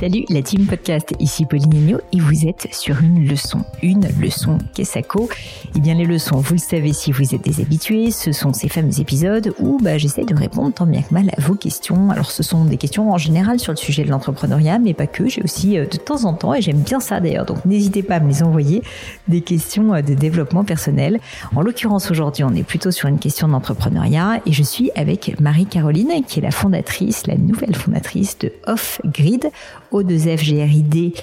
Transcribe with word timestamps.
Salut 0.00 0.24
la 0.28 0.42
team 0.42 0.66
podcast, 0.66 1.14
ici 1.20 1.46
Pauline 1.46 1.98
et 2.12 2.18
vous 2.18 2.46
êtes 2.46 2.68
sur 2.72 3.00
une 3.00 3.26
leçon. 3.28 3.60
Une 3.82 4.06
leçon 4.20 4.58
Kessako. 4.74 5.28
Eh 5.76 5.80
bien 5.80 5.94
les 5.94 6.04
leçons, 6.04 6.36
vous 6.36 6.54
le 6.54 6.58
savez 6.58 6.92
si 6.92 7.12
vous 7.12 7.34
êtes 7.34 7.42
des 7.42 7.60
habitués, 7.60 8.10
ce 8.10 8.32
sont 8.32 8.52
ces 8.52 8.68
fameux 8.68 9.00
épisodes 9.00 9.54
où 9.60 9.78
bah, 9.80 9.96
j'essaie 9.96 10.24
de 10.24 10.34
répondre 10.34 10.74
tant 10.74 10.86
bien 10.86 11.00
que 11.02 11.14
mal 11.14 11.30
à 11.36 11.40
vos 11.40 11.54
questions. 11.54 12.10
Alors 12.10 12.30
ce 12.30 12.42
sont 12.42 12.64
des 12.64 12.76
questions 12.76 13.12
en 13.12 13.18
général 13.18 13.60
sur 13.60 13.72
le 13.72 13.76
sujet 13.76 14.04
de 14.04 14.10
l'entrepreneuriat, 14.10 14.78
mais 14.78 14.94
pas 14.94 15.06
que, 15.06 15.28
j'ai 15.28 15.42
aussi 15.42 15.78
euh, 15.78 15.86
de 15.86 15.96
temps 15.96 16.24
en 16.24 16.34
temps, 16.34 16.54
et 16.54 16.60
j'aime 16.60 16.80
bien 16.80 17.00
ça 17.00 17.20
d'ailleurs, 17.20 17.46
donc 17.46 17.64
n'hésitez 17.64 18.02
pas 18.02 18.16
à 18.16 18.20
me 18.20 18.28
les 18.28 18.42
envoyer, 18.42 18.82
des 19.28 19.42
questions 19.42 19.94
euh, 19.94 20.02
de 20.02 20.14
développement 20.14 20.64
personnel. 20.64 21.20
En 21.54 21.62
l'occurrence 21.62 22.10
aujourd'hui 22.10 22.44
on 22.44 22.54
est 22.54 22.64
plutôt 22.64 22.90
sur 22.90 23.08
une 23.08 23.18
question 23.18 23.48
d'entrepreneuriat 23.48 24.40
et 24.44 24.52
je 24.52 24.62
suis 24.62 24.90
avec 24.96 25.40
Marie-Caroline 25.40 26.24
qui 26.26 26.40
est 26.40 26.42
la 26.42 26.50
fondatrice, 26.50 27.26
la 27.26 27.36
nouvelle 27.36 27.76
fondatrice 27.76 28.38
de 28.38 28.52
Off 28.66 29.00
Grid 29.04 29.50
o2FGRID 29.94 31.14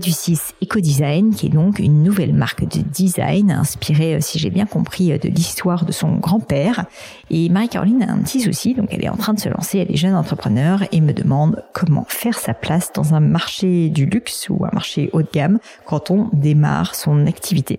du 0.00 0.10
6 0.10 0.54
Eco-Design, 0.62 1.34
qui 1.34 1.46
est 1.46 1.50
donc 1.50 1.78
une 1.78 2.02
nouvelle 2.02 2.32
marque 2.32 2.64
de 2.64 2.80
design 2.80 3.52
inspirée, 3.52 4.16
euh, 4.16 4.20
si 4.20 4.38
j'ai 4.38 4.50
bien 4.50 4.66
compris, 4.66 5.12
euh, 5.12 5.18
de 5.18 5.28
l'histoire 5.28 5.84
de 5.84 5.92
son 5.92 6.16
grand-père. 6.16 6.86
Et 7.30 7.48
Marie-Caroline 7.48 8.02
a 8.02 8.12
un 8.12 8.18
petit 8.18 8.40
souci, 8.40 8.74
donc 8.74 8.88
elle 8.90 9.04
est 9.04 9.08
en 9.08 9.16
train 9.16 9.32
de 9.32 9.38
se 9.38 9.48
lancer, 9.48 9.78
elle 9.78 9.92
est 9.92 9.96
jeune 9.96 10.14
entrepreneur 10.16 10.82
et 10.90 11.00
me 11.00 11.12
demande 11.12 11.62
comment 11.72 12.04
faire 12.08 12.38
sa 12.38 12.52
place 12.52 12.92
dans 12.92 13.14
un 13.14 13.20
marché 13.20 13.88
du 13.88 14.06
luxe 14.06 14.48
ou 14.48 14.64
un 14.64 14.70
marché 14.72 15.08
haut 15.12 15.22
de 15.22 15.28
gamme 15.32 15.58
quand 15.84 16.10
on 16.10 16.30
démarre 16.32 16.94
son 16.94 17.26
activité. 17.26 17.78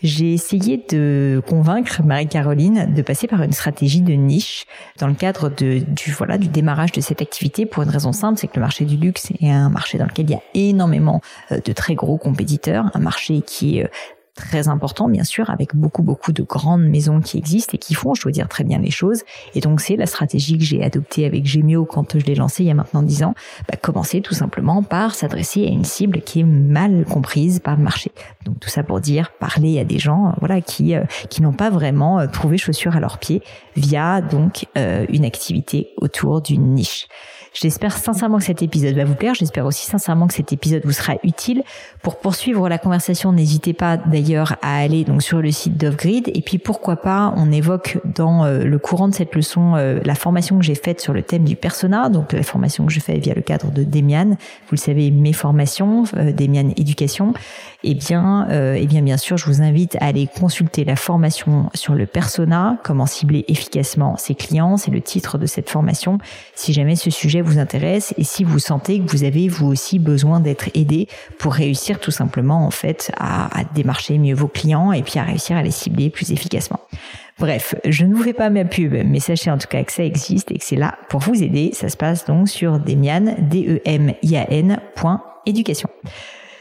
J'ai 0.00 0.32
essayé 0.32 0.84
de 0.88 1.42
convaincre 1.48 2.02
Marie-Caroline 2.04 2.94
de 2.94 3.02
passer 3.02 3.26
par 3.26 3.42
une 3.42 3.52
stratégie 3.52 4.00
de 4.00 4.12
niche 4.12 4.64
dans 4.98 5.08
le 5.08 5.14
cadre 5.14 5.48
de, 5.48 5.80
du, 5.80 6.12
voilà, 6.12 6.38
du 6.38 6.46
démarrage 6.46 6.92
de 6.92 7.00
cette 7.00 7.20
activité 7.20 7.66
pour 7.66 7.82
une 7.82 7.88
raison 7.88 8.12
simple, 8.12 8.38
c'est 8.38 8.46
que 8.46 8.54
le 8.56 8.60
marché 8.60 8.84
du 8.84 8.96
luxe 8.96 9.32
est 9.40 9.50
un 9.50 9.70
marché 9.70 9.98
dans 9.98 10.06
lequel 10.06 10.26
il 10.26 10.32
y 10.32 10.36
a 10.36 10.42
énormément 10.54 11.20
euh, 11.50 11.60
de 11.64 11.72
très 11.72 11.96
gros 11.96 12.16
compétiteurs, 12.16 12.90
un 12.94 13.00
marché 13.00 13.42
qui 13.42 13.78
est 13.78 13.84
euh, 13.84 13.88
très 14.38 14.68
important, 14.68 15.08
bien 15.08 15.24
sûr, 15.24 15.50
avec 15.50 15.74
beaucoup, 15.74 16.02
beaucoup 16.02 16.32
de 16.32 16.42
grandes 16.42 16.84
maisons 16.84 17.20
qui 17.20 17.36
existent 17.38 17.72
et 17.74 17.78
qui 17.78 17.94
font, 17.94 18.14
je 18.14 18.22
dois 18.22 18.32
dire, 18.32 18.48
très 18.48 18.64
bien 18.64 18.78
les 18.78 18.90
choses. 18.90 19.22
Et 19.54 19.60
donc, 19.60 19.80
c'est 19.80 19.96
la 19.96 20.06
stratégie 20.06 20.56
que 20.56 20.64
j'ai 20.64 20.82
adoptée 20.82 21.26
avec 21.26 21.44
Gemio 21.44 21.84
quand 21.84 22.18
je 22.18 22.24
l'ai 22.24 22.34
lancé 22.34 22.62
il 22.62 22.66
y 22.68 22.70
a 22.70 22.74
maintenant 22.74 23.02
dix 23.02 23.22
ans. 23.22 23.34
Bah, 23.68 23.76
commencer 23.80 24.20
tout 24.20 24.34
simplement 24.34 24.82
par 24.82 25.14
s'adresser 25.14 25.64
à 25.66 25.68
une 25.68 25.84
cible 25.84 26.22
qui 26.22 26.40
est 26.40 26.44
mal 26.44 27.04
comprise 27.04 27.58
par 27.58 27.76
le 27.76 27.82
marché. 27.82 28.12
Donc, 28.44 28.60
tout 28.60 28.70
ça 28.70 28.82
pour 28.82 29.00
dire, 29.00 29.32
parler 29.38 29.78
à 29.80 29.84
des 29.84 29.98
gens, 29.98 30.34
voilà, 30.38 30.60
qui, 30.60 30.94
euh, 30.94 31.04
qui 31.28 31.42
n'ont 31.42 31.52
pas 31.52 31.70
vraiment 31.70 32.20
euh, 32.20 32.26
trouvé 32.26 32.58
chaussures 32.58 32.96
à 32.96 33.00
leurs 33.00 33.18
pieds 33.18 33.42
via, 33.76 34.20
donc, 34.20 34.66
euh, 34.76 35.04
une 35.08 35.24
activité 35.24 35.90
autour 35.96 36.40
d'une 36.40 36.74
niche. 36.74 37.08
J'espère 37.54 37.96
sincèrement 37.96 38.38
que 38.38 38.44
cet 38.44 38.62
épisode 38.62 38.94
va 38.94 39.04
vous 39.04 39.14
plaire. 39.14 39.34
J'espère 39.34 39.66
aussi 39.66 39.86
sincèrement 39.86 40.26
que 40.26 40.34
cet 40.34 40.52
épisode 40.52 40.82
vous 40.84 40.92
sera 40.92 41.14
utile. 41.22 41.62
Pour 42.02 42.16
poursuivre 42.16 42.68
la 42.68 42.78
conversation, 42.78 43.32
n'hésitez 43.32 43.72
pas 43.72 43.96
d'ailleurs 43.96 44.56
à 44.62 44.78
aller 44.78 45.04
donc 45.04 45.22
sur 45.22 45.40
le 45.40 45.50
site 45.50 45.76
d'Offgrid. 45.76 46.30
Et 46.34 46.42
puis 46.42 46.58
pourquoi 46.58 46.96
pas, 46.96 47.32
on 47.36 47.50
évoque 47.50 47.98
dans 48.04 48.44
euh, 48.44 48.64
le 48.64 48.78
courant 48.78 49.08
de 49.08 49.14
cette 49.14 49.34
leçon 49.34 49.74
euh, 49.76 50.00
la 50.04 50.14
formation 50.14 50.58
que 50.58 50.64
j'ai 50.64 50.74
faite 50.74 51.00
sur 51.00 51.12
le 51.12 51.22
thème 51.22 51.44
du 51.44 51.56
persona, 51.56 52.08
donc 52.08 52.32
la 52.32 52.42
formation 52.42 52.86
que 52.86 52.92
je 52.92 53.00
fais 53.00 53.18
via 53.18 53.34
le 53.34 53.42
cadre 53.42 53.70
de 53.70 53.84
Demian. 53.84 54.30
Vous 54.30 54.72
le 54.72 54.76
savez, 54.76 55.10
mes 55.10 55.32
formations, 55.32 56.04
euh, 56.16 56.32
Demian 56.32 56.70
Éducation. 56.76 57.34
Eh 57.84 57.94
bien, 57.94 58.48
eh 58.74 58.86
bien, 58.86 59.02
bien 59.02 59.16
sûr, 59.16 59.36
je 59.36 59.46
vous 59.46 59.62
invite 59.62 59.96
à 60.00 60.06
aller 60.06 60.26
consulter 60.26 60.84
la 60.84 60.96
formation 60.96 61.70
sur 61.74 61.94
le 61.94 62.06
persona, 62.06 62.76
comment 62.82 63.06
cibler 63.06 63.44
efficacement 63.46 64.16
ses 64.16 64.34
clients. 64.34 64.76
C'est 64.76 64.90
le 64.90 65.00
titre 65.00 65.38
de 65.38 65.46
cette 65.46 65.70
formation. 65.70 66.18
Si 66.54 66.72
jamais 66.72 66.96
ce 66.96 67.10
sujet 67.10 67.40
intéresse 67.56 68.12
et 68.18 68.24
si 68.24 68.44
vous 68.44 68.58
sentez 68.58 69.00
que 69.00 69.10
vous 69.10 69.24
avez 69.24 69.48
vous 69.48 69.66
aussi 69.66 69.98
besoin 69.98 70.40
d'être 70.40 70.68
aidé 70.74 71.08
pour 71.38 71.54
réussir 71.54 71.98
tout 72.00 72.10
simplement 72.10 72.66
en 72.66 72.70
fait 72.70 73.10
à, 73.16 73.62
démarcher 73.74 74.18
mieux 74.18 74.34
vos 74.34 74.48
clients 74.48 74.92
et 74.92 75.02
puis 75.02 75.18
à 75.18 75.22
réussir 75.22 75.56
à 75.56 75.62
les 75.62 75.70
cibler 75.70 76.10
plus 76.10 76.30
efficacement. 76.32 76.80
Bref, 77.38 77.74
je 77.86 78.04
ne 78.04 78.14
vous 78.14 78.22
fais 78.22 78.32
pas 78.32 78.50
ma 78.50 78.64
pub, 78.64 78.92
mais 78.92 79.20
sachez 79.20 79.50
en 79.50 79.56
tout 79.56 79.68
cas 79.68 79.82
que 79.84 79.92
ça 79.92 80.04
existe 80.04 80.50
et 80.50 80.58
que 80.58 80.64
c'est 80.64 80.76
là 80.76 80.98
pour 81.08 81.20
vous 81.20 81.42
aider. 81.42 81.70
Ça 81.72 81.88
se 81.88 81.96
passe 81.96 82.26
donc 82.26 82.48
sur 82.48 82.78
demian. 82.80 83.36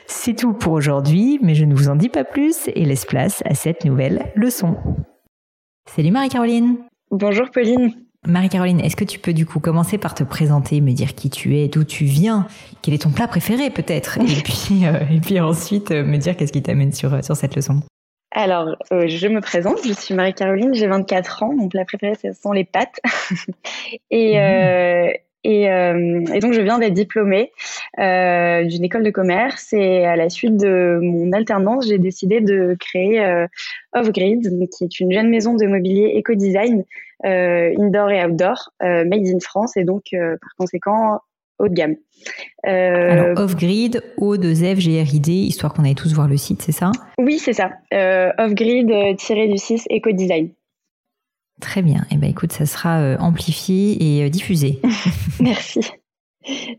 C'est 0.06 0.36
tout 0.36 0.54
pour 0.54 0.74
aujourd'hui, 0.74 1.40
mais 1.42 1.56
je 1.56 1.66
ne 1.66 1.76
vous 1.76 1.90
en 1.90 1.96
dis 1.96 2.10
pas 2.10 2.24
plus 2.24 2.70
et 2.74 2.86
laisse 2.86 3.06
place 3.06 3.42
à 3.46 3.56
cette 3.56 3.84
nouvelle 3.84 4.32
leçon. 4.36 4.78
Salut 5.90 6.12
Marie-Caroline. 6.12 6.78
Bonjour 7.12 7.50
Pauline. 7.52 8.07
Marie-Caroline, 8.28 8.82
est-ce 8.82 8.98
que 8.98 9.06
tu 9.06 9.20
peux 9.20 9.34
du 9.34 9.46
coup 9.46 9.60
commencer 9.60 9.98
par 9.98 10.14
te 10.14 10.24
présenter, 10.24 10.82
me 10.82 10.92
dire 10.92 11.16
qui 11.16 11.30
tu 11.30 11.58
es, 11.58 11.70
d'où 11.70 11.86
tu 11.86 12.04
viens, 12.04 12.46
quel 12.82 12.94
est 12.94 13.04
ton 13.04 13.10
plat 13.10 13.28
préféré 13.28 13.70
peut-être, 13.70 14.20
et 14.20 14.26
puis 14.44 14.86
euh, 14.86 15.00
et 15.10 15.20
puis 15.22 15.40
ensuite 15.40 15.92
euh, 15.92 16.04
me 16.04 16.18
dire 16.18 16.36
qu'est-ce 16.36 16.52
qui 16.52 16.62
t'amène 16.62 16.92
sur 16.92 17.14
euh, 17.14 17.22
sur 17.22 17.36
cette 17.36 17.56
leçon. 17.56 17.82
Alors, 18.32 18.76
je 18.92 19.28
me 19.30 19.40
présente, 19.40 19.78
je 19.88 19.94
suis 19.94 20.14
Marie-Caroline, 20.14 20.74
j'ai 20.74 20.86
24 20.86 21.44
ans, 21.44 21.54
mon 21.56 21.70
plat 21.70 21.86
préféré 21.86 22.14
ce 22.22 22.34
sont 22.34 22.52
les 22.52 22.66
pâtes. 22.66 23.00
et, 24.12 24.38
mmh. 24.38 25.14
Et, 25.44 25.64
et, 25.64 26.40
donc, 26.40 26.52
je 26.52 26.62
viens 26.62 26.78
d'être 26.78 26.94
diplômée 26.94 27.52
d'une 27.98 28.84
école 28.84 29.04
de 29.04 29.12
commerce 29.12 29.72
et 29.72 30.06
à 30.06 30.18
la 30.18 30.30
suite 30.30 30.58
de 30.58 31.00
mon 31.02 31.32
alternance, 31.32 31.88
j'ai 31.88 32.00
décidé 32.00 32.42
de 32.42 32.76
créer 32.78 33.24
euh, 33.24 33.48
Off-Grid, 33.94 34.42
qui 34.76 34.84
est 34.84 35.00
une 35.00 35.14
jeune 35.14 35.30
maison 35.30 35.56
de 35.56 35.66
mobilier 35.66 36.12
éco-design 36.16 36.84
indoor 37.24 38.10
et 38.12 38.24
outdoor, 38.26 38.72
euh, 38.84 39.06
made 39.06 39.28
in 39.28 39.40
France 39.40 39.78
et 39.78 39.84
donc, 39.84 40.06
euh, 40.14 40.38
par 40.42 40.52
conséquent, 40.58 41.20
haut 41.60 41.68
de 41.68 41.74
gamme. 41.74 41.96
Alors, 42.64 43.40
Off-Grid, 43.40 44.02
O2F, 44.20 45.30
histoire 45.30 45.74
qu'on 45.74 45.84
aille 45.84 45.96
tous 45.96 46.14
voir 46.14 46.28
le 46.28 46.38
site, 46.38 46.62
c'est 46.62 46.72
ça? 46.72 46.92
Oui, 47.20 47.40
c'est 47.40 47.54
ça. 47.54 47.72
Off-Grid-du-6 47.92 49.86
éco-design. 49.90 50.50
Très 51.60 51.82
bien. 51.82 52.02
Eh 52.12 52.18
ben, 52.18 52.30
écoute, 52.30 52.52
ça 52.52 52.66
sera 52.66 53.00
euh, 53.00 53.18
amplifié 53.20 53.98
et 54.00 54.24
euh, 54.24 54.30
diffusé. 54.30 54.80
Merci. 55.40 55.80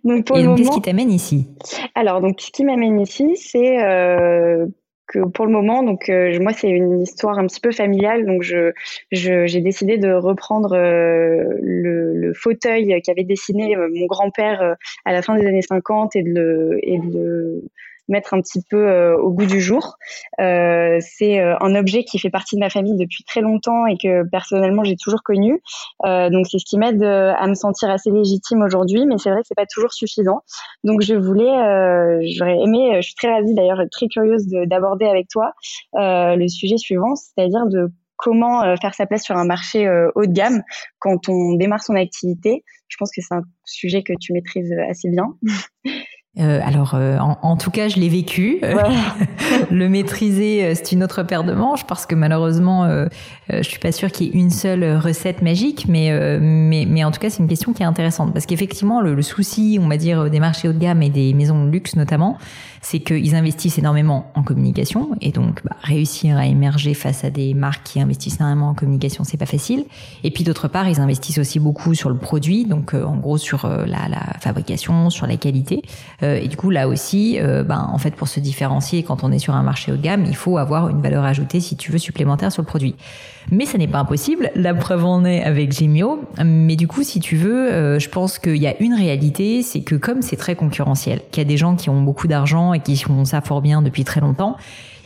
Donc 0.04 0.24
pour 0.24 0.38
et 0.38 0.44
donc, 0.44 0.56
qu'est-ce 0.56 0.70
qui 0.70 0.82
t'amène 0.82 1.10
ici? 1.10 1.48
Alors, 1.94 2.20
donc, 2.20 2.40
ce 2.40 2.50
qui 2.50 2.64
m'amène 2.64 3.00
ici, 3.00 3.36
c'est 3.36 3.84
euh, 3.84 4.66
que 5.08 5.26
pour 5.26 5.46
le 5.46 5.52
moment, 5.52 5.82
donc 5.82 6.08
moi, 6.08 6.52
c'est 6.52 6.68
une 6.68 7.02
histoire 7.02 7.38
un 7.38 7.46
petit 7.46 7.60
peu 7.60 7.72
familiale. 7.72 8.26
Donc, 8.26 8.42
je, 8.42 8.72
j'ai 9.10 9.60
décidé 9.60 9.98
de 9.98 10.12
reprendre 10.12 10.76
le, 10.76 12.14
le, 12.14 12.34
fauteuil 12.34 13.00
qu'avait 13.02 13.24
dessiné 13.24 13.74
mon 13.76 14.06
grand-père 14.06 14.76
à 15.04 15.12
la 15.12 15.22
fin 15.22 15.34
des 15.36 15.46
années 15.46 15.62
50 15.62 16.14
et 16.16 16.22
de 16.22 16.30
le, 16.30 16.78
et 16.82 16.98
de 16.98 17.18
le 17.18 17.62
mettre 18.08 18.34
un 18.34 18.40
petit 18.40 18.62
peu 18.68 18.88
euh, 18.88 19.16
au 19.16 19.30
goût 19.30 19.46
du 19.46 19.60
jour. 19.60 19.96
Euh, 20.40 20.98
c'est 21.00 21.40
euh, 21.40 21.56
un 21.60 21.74
objet 21.74 22.04
qui 22.04 22.18
fait 22.18 22.30
partie 22.30 22.56
de 22.56 22.60
ma 22.60 22.70
famille 22.70 22.96
depuis 22.96 23.24
très 23.24 23.40
longtemps 23.40 23.86
et 23.86 23.96
que 23.96 24.28
personnellement 24.28 24.84
j'ai 24.84 24.96
toujours 24.96 25.22
connu. 25.22 25.60
donc 26.04 26.46
c'est 26.50 26.58
ce 26.58 26.64
qui 26.64 26.78
m'aide 26.78 27.02
à 27.02 27.46
me 27.46 27.54
sentir 27.54 27.90
assez 27.90 28.10
légitime 28.10 28.62
aujourd'hui, 28.62 29.06
mais 29.06 29.18
c'est 29.18 29.30
vrai 29.30 29.40
que 29.40 29.46
c'est 29.46 29.54
pas 29.54 29.66
toujours 29.66 29.92
suffisant. 29.92 30.40
Donc 30.84 31.02
je 31.02 31.14
voulais, 31.14 31.52
j'aurais 32.36 32.58
aimé, 32.58 32.96
je 32.96 33.02
suis 33.02 33.14
très 33.14 33.32
ravie 33.32 33.54
d'ailleurs, 33.54 33.80
très 33.90 34.08
curieuse 34.08 34.46
d'aborder 34.48 35.06
avec 35.06 35.28
toi 35.28 35.52
le 35.94 36.48
sujet 36.48 36.76
suivant, 36.76 37.14
c'est-à-dire 37.14 37.66
de 37.66 37.88
comment 38.16 38.76
faire 38.80 38.94
sa 38.94 39.06
place 39.06 39.22
sur 39.22 39.36
un 39.36 39.44
marché 39.44 39.88
haut 40.14 40.26
de 40.26 40.32
gamme 40.32 40.62
quand 40.98 41.28
on 41.28 41.54
démarre 41.54 41.82
son 41.82 41.94
activité. 41.94 42.64
Je 42.88 42.96
pense 42.96 43.10
que 43.10 43.20
c'est 43.20 43.34
un 43.34 43.42
sujet 43.64 44.02
que 44.02 44.12
tu 44.18 44.32
maîtrises 44.32 44.74
assez 44.88 45.08
bien. 45.10 45.26
Euh, 46.38 46.60
alors, 46.62 46.94
euh, 46.94 47.18
en, 47.18 47.56
tout 47.56 47.70
cas, 47.70 47.88
je 47.88 47.98
l'ai 47.98 48.08
vécu. 48.08 48.60
le 49.70 49.88
maîtriser, 49.88 50.64
euh, 50.64 50.72
c'est 50.74 50.92
une 50.92 51.02
autre 51.02 51.22
paire 51.22 51.42
de 51.42 51.52
manches 51.52 51.84
parce 51.86 52.06
que 52.06 52.14
malheureusement, 52.14 52.88
je 53.48 53.62
suis 53.62 53.78
pas 53.78 53.92
sûre 53.92 54.12
qu'il 54.12 54.26
y 54.26 54.30
ait 54.30 54.40
une 54.40 54.50
seule 54.50 54.98
recette 54.98 55.42
magique, 55.42 55.86
mais 55.88 56.08
mais, 56.40 56.86
mais 56.88 57.04
en 57.04 57.10
tout 57.10 57.20
cas, 57.20 57.30
c'est 57.30 57.42
une 57.42 57.48
question 57.48 57.72
qui 57.72 57.82
est 57.82 57.86
intéressante 57.86 58.32
parce 58.32 58.46
qu'effectivement, 58.46 59.00
le, 59.00 59.14
le, 59.14 59.22
souci, 59.22 59.78
on 59.82 59.88
va 59.88 59.96
dire, 59.96 60.30
des 60.30 60.40
marchés 60.40 60.68
haut 60.68 60.72
de 60.72 60.78
gamme 60.78 61.02
et 61.02 61.10
des 61.10 61.34
maisons 61.34 61.64
de 61.64 61.70
luxe 61.70 61.96
notamment, 61.96 62.38
c'est 62.82 63.00
qu'ils 63.00 63.34
investissent 63.34 63.78
énormément 63.78 64.30
en 64.34 64.42
communication 64.42 65.10
et 65.20 65.32
donc 65.32 65.62
bah, 65.64 65.76
réussir 65.82 66.36
à 66.36 66.46
émerger 66.46 66.94
face 66.94 67.24
à 67.24 67.30
des 67.30 67.54
marques 67.54 67.84
qui 67.84 68.00
investissent 68.00 68.36
énormément 68.36 68.68
en 68.68 68.74
communication, 68.74 69.24
c'est 69.24 69.36
pas 69.36 69.46
facile. 69.46 69.84
Et 70.24 70.30
puis 70.30 70.44
d'autre 70.44 70.68
part, 70.68 70.88
ils 70.88 71.00
investissent 71.00 71.38
aussi 71.38 71.58
beaucoup 71.58 71.94
sur 71.94 72.10
le 72.10 72.16
produit, 72.16 72.64
donc 72.64 72.94
en 72.94 73.16
gros 73.16 73.38
sur 73.38 73.66
la, 73.66 74.08
la, 74.08 74.38
fabrication, 74.40 75.10
sur 75.10 75.26
la 75.26 75.36
qualité. 75.36 75.82
Euh, 76.22 76.36
et 76.36 76.48
du 76.48 76.56
coup, 76.56 76.70
là 76.70 76.88
aussi, 76.88 77.38
euh, 77.40 77.62
ben, 77.62 77.88
en 77.92 77.98
fait, 77.98 78.10
pour 78.12 78.26
se 78.28 78.40
différencier 78.40 79.02
quand 79.04 79.22
on 79.22 79.30
est 79.30 79.38
sur 79.38 79.54
un 79.54 79.62
marché 79.62 79.92
haut 79.92 79.96
de 79.96 80.02
gamme, 80.02 80.24
il 80.26 80.34
faut 80.34 80.58
avoir 80.58 80.88
une 80.88 81.00
valeur 81.00 81.24
ajoutée, 81.24 81.60
si 81.60 81.76
tu 81.76 81.92
veux, 81.92 81.98
supplémentaire 81.98 82.50
sur 82.50 82.62
le 82.62 82.66
produit. 82.66 82.96
Mais 83.50 83.66
ça 83.66 83.78
n'est 83.78 83.86
pas 83.86 84.00
impossible. 84.00 84.50
La 84.54 84.74
preuve 84.74 85.04
en 85.04 85.24
est 85.24 85.42
avec 85.42 85.72
Gemio. 85.72 86.20
Mais 86.44 86.76
du 86.76 86.88
coup, 86.88 87.02
si 87.02 87.20
tu 87.20 87.36
veux, 87.36 87.72
euh, 87.72 87.98
je 87.98 88.08
pense 88.08 88.38
qu'il 88.38 88.56
y 88.56 88.66
a 88.66 88.80
une 88.82 88.94
réalité, 88.94 89.62
c'est 89.62 89.82
que 89.82 89.94
comme 89.94 90.22
c'est 90.22 90.36
très 90.36 90.56
concurrentiel, 90.56 91.20
qu'il 91.30 91.42
y 91.42 91.46
a 91.46 91.48
des 91.48 91.56
gens 91.56 91.76
qui 91.76 91.88
ont 91.88 92.02
beaucoup 92.02 92.26
d'argent 92.26 92.72
et 92.72 92.80
qui 92.80 92.96
font 92.96 93.24
ça 93.24 93.40
fort 93.40 93.62
bien 93.62 93.80
depuis 93.80 94.04
très 94.04 94.20
longtemps, 94.20 94.56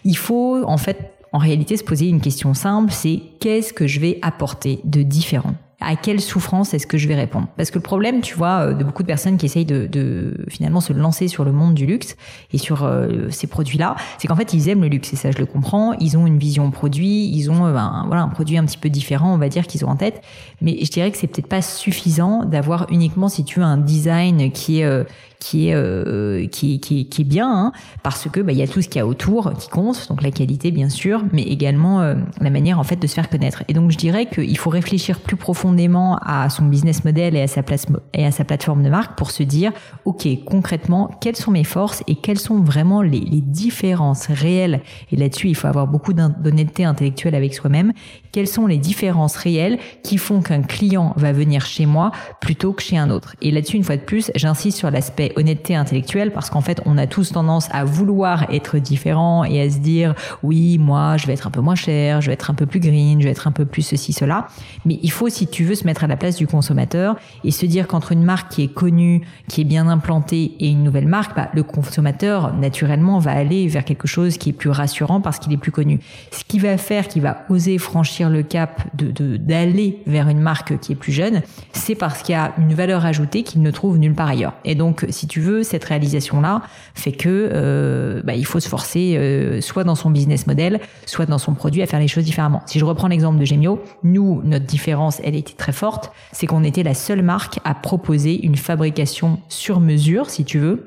il 0.05 0.17
faut 0.17 0.65
en 0.67 0.79
fait 0.79 1.13
en 1.33 1.39
réalité 1.39 1.77
se 1.77 1.85
poser 1.85 2.09
une 2.09 2.21
question 2.21 2.55
simple, 2.55 2.93
c'est 2.93 3.21
qu'est-ce 3.41 3.73
que 3.73 3.87
je 3.87 4.01
vais 4.01 4.19
apporter 4.23 4.81
de 4.85 5.03
différent? 5.03 5.55
À 5.85 5.97
quelle 5.97 6.21
souffrance 6.21 6.75
est-ce 6.75 6.87
que 6.87 6.99
je 6.99 7.09
vais 7.09 7.15
répondre? 7.15 7.49
Parce 7.57 7.71
que 7.71 7.79
le 7.79 7.83
problème, 7.83 8.21
tu 8.21 8.35
vois, 8.35 8.69
euh, 8.69 8.75
de 8.75 8.85
beaucoup 8.85 9.03
de 9.03 9.07
personnes 9.07 9.37
qui 9.37 9.47
essayent 9.47 9.65
de, 9.65 9.87
de 9.87 10.45
finalement 10.49 10.81
se 10.81 10.93
lancer 10.93 11.29
sur 11.29 11.45
le 11.45 11.53
monde 11.53 11.75
du 11.75 11.87
luxe 11.87 12.17
et 12.53 12.59
sur 12.59 12.85
euh, 12.85 13.29
ces 13.31 13.47
produits-là, 13.47 13.97
c'est 14.19 14.29
qu'en 14.29 14.37
fait 14.37 14.53
ils 14.53 14.69
aiment 14.69 14.83
le 14.83 14.89
luxe 14.89 15.13
et 15.13 15.17
ça 15.17 15.31
je 15.31 15.39
le 15.39 15.47
comprends. 15.47 15.95
Ils 15.95 16.17
ont 16.17 16.27
une 16.27 16.39
vision 16.39 16.71
produit, 16.71 17.29
ils 17.29 17.51
ont 17.51 17.67
euh, 17.67 17.77
un, 17.77 18.07
voilà 18.07 18.23
un 18.23 18.29
produit 18.29 18.59
un 18.59 18.65
petit 18.65 18.79
peu 18.79 18.89
différent, 18.89 19.35
on 19.35 19.39
va 19.39 19.49
dire 19.49 19.67
qu'ils 19.67 19.85
ont 19.85 19.89
en 19.89 19.97
tête. 19.97 20.23
Mais 20.61 20.79
je 20.83 20.91
dirais 20.91 21.11
que 21.11 21.19
c'est 21.19 21.27
peut-être 21.27 21.49
pas 21.49 21.63
suffisant 21.63 22.45
d'avoir 22.45 22.87
uniquement, 22.91 23.29
si 23.29 23.45
tu 23.45 23.61
veux, 23.61 23.65
un 23.65 23.79
design 23.79 24.51
qui 24.53 24.81
est 24.81 25.07
qui 25.43 25.69
est 25.69 25.75
euh, 25.75 26.47
qui, 26.47 26.79
qui, 26.79 27.07
qui, 27.07 27.23
est 27.23 27.25
bien 27.25 27.51
hein, 27.51 27.73
parce 28.05 28.29
que 28.31 28.41
bah, 28.41 28.53
il 28.53 28.59
y 28.59 28.63
a 28.63 28.69
tout 28.69 28.81
ce 28.81 28.89
qu'il 28.89 28.99
y 28.99 29.03
a 29.03 29.07
autour 29.07 29.53
qui 29.59 29.69
compte 29.69 30.07
donc 30.09 30.23
la 30.23 30.31
qualité 30.31 30.71
bien 30.71 30.89
sûr 30.89 31.25
mais 31.33 31.43
également 31.43 32.01
euh, 32.01 32.15
la 32.41 32.51
manière 32.51 32.79
en 32.79 32.85
fait 32.85 32.97
de 32.97 33.07
se 33.09 33.15
faire 33.15 33.29
connaître. 33.29 33.65
Et 33.69 33.73
donc 33.73 33.91
je 33.91 33.99
dirais 33.99 34.27
qu'il 34.27 34.57
faut 34.57 34.71
réfléchir 34.71 35.19
plus 35.19 35.37
profondément 35.37 36.17
à 36.23 36.49
son 36.49 36.67
business 36.67 37.05
model 37.05 37.35
et 37.35 37.43
à 37.43 37.49
sa 37.49 37.65
place 37.65 37.87
et 38.15 38.25
à 38.25 38.31
sa 38.31 38.45
plateforme 38.45 38.85
de 38.85 38.89
marque 38.89 39.19
pour 39.19 39.33
se 39.33 39.43
dire 39.43 39.73
ok 40.05 40.29
concrètement 40.47 41.11
quelles 41.21 41.37
sont 41.37 41.51
mes 41.51 41.65
forces 41.65 42.05
et 42.07 42.15
quelles 42.15 42.39
sont 42.39 42.61
vraiment 42.61 43.03
les, 43.03 43.21
les 43.21 43.41
différences 43.41 44.29
réelles? 44.29 44.81
Et 45.11 45.17
là-dessus 45.17 45.49
il 45.49 45.57
faut 45.57 45.67
avoir 45.67 45.89
beaucoup 45.89 46.13
d'honnêteté 46.13 46.85
intellectuelle 46.85 47.35
avec 47.35 47.53
soi-même. 47.53 47.93
Quelles 48.31 48.49
sont 48.49 48.67
les 48.67 48.79
différences 48.79 49.37
réelles 49.37 49.79
qui 50.05 50.19
font 50.19 50.41
qu'un 50.41 50.63
client 50.63 51.15
va 51.17 51.33
venir 51.33 51.67
chez 51.67 51.87
moi 51.87 52.13
plutôt 52.41 52.73
que 52.73 52.83
chez 52.83 52.97
un 52.97 53.11
autre? 53.11 53.35
Et 53.43 53.51
là-dessus 53.51 53.77
une 53.77 53.85
fois 53.85 53.97
de 53.97 54.03
plus 54.03 54.31
j'insiste 54.37 54.79
sur 54.79 54.91
l'aspect 54.91 55.32
honnêteté 55.37 55.75
intellectuelle 55.75 56.33
parce 56.33 56.51
qu'en 56.51 56.61
fait, 56.61 56.81
on 56.87 56.99
a 56.99 57.07
tous 57.07 57.33
tendance 57.33 57.69
à 57.73 57.85
vouloir 57.85 58.51
être 58.51 58.79
différent 58.79 59.45
et 59.45 59.61
à 59.61 59.71
se 59.71 59.79
dire 59.79 60.15
oui, 60.43 60.79
moi, 60.79 61.17
je 61.17 61.27
vais 61.27 61.33
être 61.33 61.47
un 61.47 61.51
peu 61.51 61.61
moins 61.61 61.75
cher, 61.75 62.21
je 62.21 62.29
vais 62.29 62.35
être 62.35 62.51
un 62.51 62.55
peu 62.55 62.67
plus 62.67 62.81
green, 62.81 63.21
je 63.21 63.25
vais 63.25 63.33
être 63.33 63.47
un 63.47 63.53
peu 63.53 63.65
plus 63.65 63.83
ceci, 63.83 64.13
cela. 64.13 64.49
Mais 64.85 64.99
il 65.03 65.11
faut, 65.11 65.29
si 65.29 65.47
tu 65.47 65.65
veux, 65.65 65.75
se 65.75 65.85
mettre 65.85 66.05
à 66.05 66.07
la 66.07 66.17
place 66.17 66.37
du 66.37 66.47
consommateur 66.47 67.17
et 67.45 67.51
se 67.51 67.67
dire 67.67 67.87
qu'entre 67.87 68.13
une 68.13 68.23
marque 68.23 68.53
qui 68.53 68.63
est 68.63 68.73
connue, 68.73 69.23
qui 69.49 69.61
est 69.61 69.65
bien 69.65 69.89
implantée 69.89 70.53
et 70.61 70.69
une 70.69 70.83
nouvelle 70.83 71.07
marque, 71.07 71.37
bah, 71.37 71.49
le 71.55 71.63
consommateur, 71.63 72.55
naturellement, 72.55 73.19
va 73.19 73.33
aller 73.33 73.67
vers 73.69 73.85
quelque 73.85 74.09
chose 74.09 74.37
qui 74.39 74.51
est 74.51 74.53
plus 74.53 74.71
rassurant 74.71 75.21
parce 75.21 75.39
qu'il 75.39 75.53
est 75.53 75.59
plus 75.59 75.73
connu. 75.73 76.01
Ce 76.31 76.45
qui 76.45 76.59
va 76.59 76.77
faire 76.77 77.09
qu'il 77.09 77.23
va 77.23 77.45
oser 77.49 77.79
franchir 77.79 78.31
le 78.31 78.43
cap 78.43 78.83
de 78.95 79.13
d'aller 79.37 80.03
vers 80.07 80.29
une 80.29 80.41
marque 80.41 80.79
qui 80.81 80.93
est 80.93 80.97
plus 80.97 81.13
jeune, 81.13 81.43
c'est 81.73 81.95
parce 81.95 82.23
qu'il 82.23 82.35
y 82.35 82.39
a 82.39 82.53
une 82.59 82.75
valeur 82.75 83.05
ajoutée 83.05 83.43
qu'il 83.43 83.63
ne 83.63 83.71
trouve 83.71 83.99
nulle 83.99 84.15
part 84.15 84.29
ailleurs. 84.29 84.55
Et 84.65 84.75
donc, 84.75 85.07
si 85.11 85.22
tu 85.27 85.41
veux, 85.41 85.63
cette 85.63 85.85
réalisation-là 85.85 86.63
fait 86.95 87.13
que 87.13 87.51
euh, 87.53 88.23
bah, 88.25 88.35
il 88.35 88.47
faut 88.47 88.61
se 88.61 88.69
forcer, 88.69 89.17
euh, 89.17 89.61
soit 89.61 89.85
dans 89.85 89.95
son 89.95 90.11
business 90.11 90.47
model, 90.47 90.81
soit 91.07 91.27
dans 91.27 91.39
son 91.39 91.55
produit, 91.55 91.83
à 91.83 91.87
faire 91.87 92.01
les 92.01 92.09
choses 92.09 92.25
différemment. 92.25 92.63
Si 92.67 92.79
je 92.79 92.85
reprends 92.85 93.09
l'exemple 93.09 93.39
de 93.39 93.45
Gemio, 93.45 93.83
nous, 94.03 94.43
notre 94.45 94.67
différence, 94.67 95.21
elle 95.25 95.37
était 95.37 95.55
très 95.55 95.73
forte, 95.73 96.13
c'est 96.33 96.47
qu'on 96.47 96.65
était 96.65 96.83
la 96.83 96.95
seule 96.95 97.23
marque 97.23 97.59
à 97.65 97.75
proposer 97.75 98.45
une 98.45 98.57
fabrication 98.57 99.41
sur 99.49 99.81
mesure, 99.81 100.31
si 100.31 100.45
tu 100.45 100.59
veux, 100.59 100.87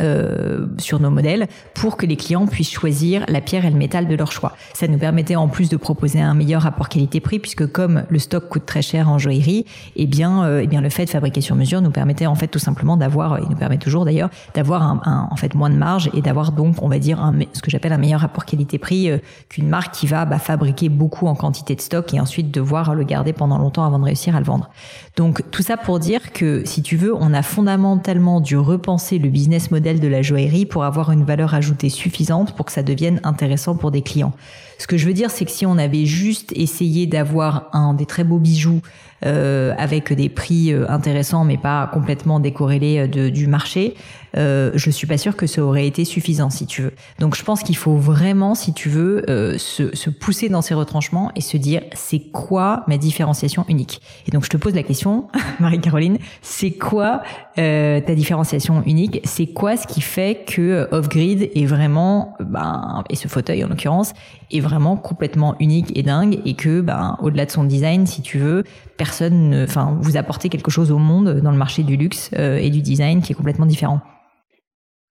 euh, 0.00 0.66
sur 0.78 1.00
nos 1.00 1.10
modèles 1.10 1.48
pour 1.74 1.96
que 1.96 2.06
les 2.06 2.16
clients 2.16 2.46
puissent 2.46 2.70
choisir 2.70 3.24
la 3.28 3.40
pierre 3.40 3.64
et 3.66 3.70
le 3.70 3.76
métal 3.76 4.08
de 4.08 4.14
leur 4.14 4.32
choix. 4.32 4.54
Ça 4.72 4.86
nous 4.86 4.98
permettait 4.98 5.36
en 5.36 5.48
plus 5.48 5.68
de 5.68 5.76
proposer 5.76 6.20
un 6.20 6.32
meilleur 6.32 6.62
rapport 6.62 6.88
qualité-prix 6.88 7.38
puisque 7.38 7.66
comme 7.66 8.04
le 8.08 8.18
stock 8.18 8.48
coûte 8.48 8.66
très 8.66 8.82
cher 8.82 9.08
en 9.08 9.18
joaillerie, 9.18 9.66
eh 9.96 10.06
bien, 10.06 10.44
euh, 10.44 10.60
eh 10.62 10.66
bien 10.68 10.80
le 10.80 10.90
fait 10.90 11.06
de 11.06 11.10
fabriquer 11.10 11.40
sur 11.40 11.56
mesure 11.56 11.82
nous 11.82 11.90
permettait 11.90 12.26
en 12.26 12.34
fait 12.34 12.46
tout 12.46 12.58
simplement 12.58 12.96
d'avoir, 12.96 13.38
et 13.38 13.42
nous 13.42 13.56
permet 13.56 13.78
toujours 13.78 14.04
d'ailleurs, 14.04 14.30
d'avoir 14.54 14.82
un, 14.82 15.28
en 15.30 15.36
fait 15.36 15.54
moins 15.54 15.70
de 15.70 15.74
marge 15.74 16.08
et 16.14 16.22
d'avoir 16.22 16.52
donc, 16.52 16.82
on 16.82 16.88
va 16.88 16.98
dire, 16.98 17.20
un, 17.20 17.34
ce 17.52 17.60
que 17.60 17.70
j'appelle 17.70 17.92
un 17.92 17.98
meilleur 17.98 18.20
rapport 18.20 18.44
qualité-prix 18.44 19.10
euh, 19.10 19.18
qu'une 19.48 19.68
marque 19.68 19.92
qui 19.92 20.06
va 20.06 20.24
bah, 20.24 20.38
fabriquer 20.38 20.88
beaucoup 20.88 21.26
en 21.26 21.34
quantité 21.34 21.74
de 21.74 21.80
stock 21.80 22.14
et 22.14 22.20
ensuite 22.20 22.50
devoir 22.52 22.94
le 22.94 23.04
garder 23.04 23.32
pendant 23.32 23.58
longtemps 23.58 23.84
avant 23.84 23.98
de 23.98 24.04
réussir 24.04 24.36
à 24.36 24.38
le 24.38 24.46
vendre. 24.46 24.70
Donc 25.16 25.42
tout 25.50 25.62
ça 25.62 25.76
pour 25.76 25.98
dire 25.98 26.32
que 26.32 26.62
si 26.64 26.80
tu 26.82 26.96
veux, 26.96 27.14
on 27.14 27.34
a 27.34 27.42
fondamentalement 27.42 28.40
dû 28.40 28.56
repenser 28.56 29.18
le 29.18 29.28
business 29.28 29.70
model 29.70 29.79
de 29.80 30.08
la 30.08 30.22
joaillerie 30.22 30.66
pour 30.66 30.84
avoir 30.84 31.10
une 31.10 31.24
valeur 31.24 31.54
ajoutée 31.54 31.88
suffisante 31.88 32.54
pour 32.56 32.66
que 32.66 32.72
ça 32.72 32.82
devienne 32.82 33.20
intéressant 33.24 33.74
pour 33.74 33.90
des 33.90 34.02
clients. 34.02 34.32
Ce 34.80 34.86
que 34.86 34.96
je 34.96 35.06
veux 35.06 35.12
dire, 35.12 35.30
c'est 35.30 35.44
que 35.44 35.50
si 35.50 35.66
on 35.66 35.76
avait 35.76 36.06
juste 36.06 36.54
essayé 36.56 37.06
d'avoir 37.06 37.68
un 37.74 37.92
des 37.92 38.06
très 38.06 38.24
beaux 38.24 38.38
bijoux 38.38 38.80
euh, 39.26 39.74
avec 39.76 40.10
des 40.10 40.30
prix 40.30 40.72
euh, 40.72 40.88
intéressants 40.88 41.44
mais 41.44 41.58
pas 41.58 41.90
complètement 41.92 42.40
décorrélés 42.40 43.06
euh, 43.14 43.30
du 43.30 43.46
marché, 43.46 43.94
euh, 44.36 44.70
je 44.74 44.90
suis 44.90 45.06
pas 45.06 45.18
sûre 45.18 45.36
que 45.36 45.46
ça 45.46 45.62
aurait 45.62 45.86
été 45.86 46.04
suffisant 46.04 46.50
si 46.50 46.66
tu 46.66 46.82
veux. 46.82 46.92
Donc 47.18 47.36
je 47.36 47.42
pense 47.42 47.62
qu'il 47.62 47.76
faut 47.76 47.96
vraiment, 47.96 48.54
si 48.54 48.72
tu 48.72 48.88
veux, 48.88 49.28
euh, 49.28 49.58
se, 49.58 49.94
se, 49.94 50.08
pousser 50.08 50.48
dans 50.48 50.62
ces 50.62 50.74
retranchements 50.74 51.30
et 51.36 51.40
se 51.40 51.56
dire 51.56 51.82
c'est 51.92 52.30
quoi 52.30 52.84
ma 52.86 52.96
différenciation 52.96 53.64
unique? 53.68 54.00
Et 54.26 54.30
donc 54.30 54.44
je 54.44 54.50
te 54.50 54.56
pose 54.56 54.74
la 54.74 54.82
question, 54.82 55.28
Marie-Caroline, 55.60 56.18
c'est 56.42 56.72
quoi 56.72 57.22
ta 57.56 58.14
différenciation 58.14 58.82
unique? 58.86 59.20
C'est 59.24 59.48
quoi 59.48 59.76
ce 59.76 59.86
qui 59.86 60.00
fait 60.00 60.46
que 60.46 60.88
Off-Grid 60.92 61.50
est 61.54 61.66
vraiment, 61.66 62.34
ben, 62.40 63.04
et 63.10 63.16
ce 63.16 63.28
fauteuil 63.28 63.62
en 63.62 63.68
l'occurrence, 63.68 64.14
est 64.50 64.60
complètement 64.96 65.54
unique 65.60 65.96
et 65.96 66.02
dingue 66.02 66.40
et 66.44 66.54
que, 66.54 66.80
ben, 66.80 67.16
au-delà 67.22 67.46
de 67.46 67.50
son 67.50 67.64
design, 67.64 68.06
si 68.06 68.22
tu 68.22 68.38
veux, 68.38 68.64
personne, 68.96 69.64
enfin, 69.66 69.96
vous 70.00 70.16
apportez 70.16 70.48
quelque 70.48 70.70
chose 70.70 70.90
au 70.90 70.98
monde 70.98 71.40
dans 71.40 71.50
le 71.50 71.58
marché 71.58 71.82
du 71.82 71.96
luxe 71.96 72.30
euh, 72.38 72.56
et 72.56 72.70
du 72.70 72.82
design 72.82 73.22
qui 73.22 73.32
est 73.32 73.36
complètement 73.36 73.66
différent. 73.66 74.00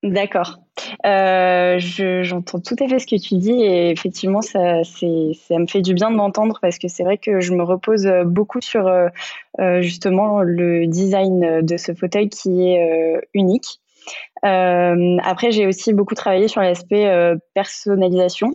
D'accord. 0.02 0.60
Euh, 1.04 1.76
j'entends 1.78 2.60
tout 2.60 2.76
à 2.82 2.88
fait 2.88 2.98
ce 2.98 3.06
que 3.06 3.20
tu 3.20 3.34
dis 3.34 3.62
et 3.62 3.90
effectivement, 3.90 4.40
ça, 4.40 4.82
ça 4.82 5.58
me 5.58 5.66
fait 5.66 5.82
du 5.82 5.92
bien 5.92 6.10
de 6.10 6.16
m'entendre 6.16 6.58
parce 6.62 6.78
que 6.78 6.88
c'est 6.88 7.04
vrai 7.04 7.18
que 7.18 7.40
je 7.40 7.52
me 7.52 7.62
repose 7.62 8.10
beaucoup 8.24 8.62
sur 8.62 8.86
euh, 8.86 9.08
euh, 9.60 9.82
justement 9.82 10.40
le 10.40 10.86
design 10.86 11.60
de 11.60 11.76
ce 11.76 11.92
fauteuil 11.92 12.30
qui 12.30 12.62
est 12.62 13.20
unique. 13.34 13.80
après, 14.42 15.52
j'ai 15.52 15.66
aussi 15.66 15.92
beaucoup 15.92 16.14
travaillé 16.14 16.48
sur 16.48 16.62
l'aspect 16.62 17.36
personnalisation. 17.52 18.54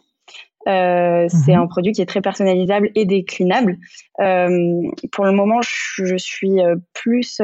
C'est 0.66 1.54
mhm. 1.54 1.62
un 1.62 1.68
produit 1.68 1.92
qui 1.92 2.02
est 2.02 2.08
très 2.08 2.22
personnalisable 2.22 2.92
et 2.96 3.06
déclinable. 3.06 3.78
pour 4.18 5.26
le 5.26 5.32
moment, 5.32 5.60
je, 5.62 6.18
suis 6.18 6.60
plus 6.94 7.40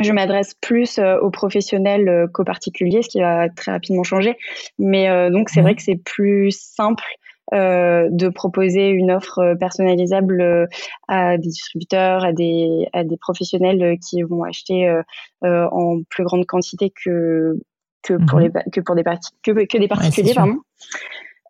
je 0.00 0.12
m'adresse 0.12 0.54
plus 0.54 0.98
euh, 0.98 1.18
aux 1.20 1.30
professionnels 1.30 2.08
euh, 2.08 2.26
qu'aux 2.28 2.44
particuliers, 2.44 3.02
ce 3.02 3.08
qui 3.08 3.20
va 3.20 3.48
très 3.48 3.72
rapidement 3.72 4.04
changer. 4.04 4.36
Mais 4.78 5.08
euh, 5.08 5.30
donc 5.30 5.48
c'est 5.48 5.60
vrai 5.60 5.74
que 5.74 5.82
c'est 5.82 5.96
plus 5.96 6.50
simple 6.50 7.04
de 7.50 8.28
proposer 8.28 8.90
une 8.90 9.10
offre 9.10 9.54
personnalisable 9.58 10.68
à 11.08 11.38
des 11.38 11.48
distributeurs, 11.48 12.22
à 12.22 12.34
des, 12.34 12.86
à 12.92 13.04
des 13.04 13.16
professionnels 13.16 13.96
qui 14.06 14.20
vont 14.20 14.44
acheter 14.44 14.94
en 15.40 16.02
plus 16.10 16.24
grande 16.24 16.44
quantité 16.44 16.90
que, 16.90 17.58
que, 18.02 18.22
pour, 18.26 18.38
mhm. 18.38 18.52
les, 18.54 18.70
que, 18.70 18.82
pour 18.82 18.94
des, 18.96 19.02
que, 19.42 19.64
que 19.64 19.78
des 19.78 19.88
particuliers. 19.88 20.34
pardon. 20.34 20.58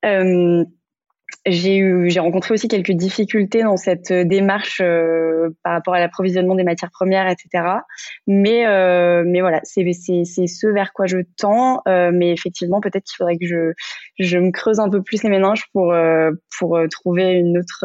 Um. 0.03 0.78
J'ai 1.47 1.79
eu, 1.79 2.11
j'ai 2.11 2.21
rencontré 2.21 2.55
aussi 2.55 2.69
quelques 2.69 2.93
difficultés 2.93 3.63
dans 3.63 3.77
cette 3.77 4.13
démarche 4.13 4.81
euh, 4.83 5.51
par 5.63 5.75
rapport 5.75 5.95
à 5.95 6.01
l'approvisionnement 6.01 6.55
des 6.55 6.65
matières 6.65 6.91
premières, 6.91 7.29
etc. 7.29 7.65
Mais, 8.27 8.67
euh, 8.67 9.25
mais 9.27 9.41
voilà, 9.41 9.61
c'est, 9.65 9.91
c'est, 9.93 10.25
c'est 10.25 10.47
ce 10.47 10.67
vers 10.67 10.93
quoi 10.93 11.07
je 11.07 11.19
tends. 11.37 11.81
Euh, 11.89 12.11
mais 12.13 12.33
effectivement, 12.33 12.81
peut-être 12.81 13.05
qu'il 13.05 13.17
faudrait 13.17 13.37
que 13.37 13.47
je, 13.47 13.73
je 14.19 14.39
me 14.39 14.51
creuse 14.51 14.81
un 14.81 14.89
peu 14.89 15.03
plus 15.03 15.23
les 15.23 15.31
méninges 15.31 15.65
pour, 15.73 15.93
euh, 15.93 16.31
pour 16.59 16.79
trouver 16.91 17.33
une 17.33 17.59
autre 17.59 17.85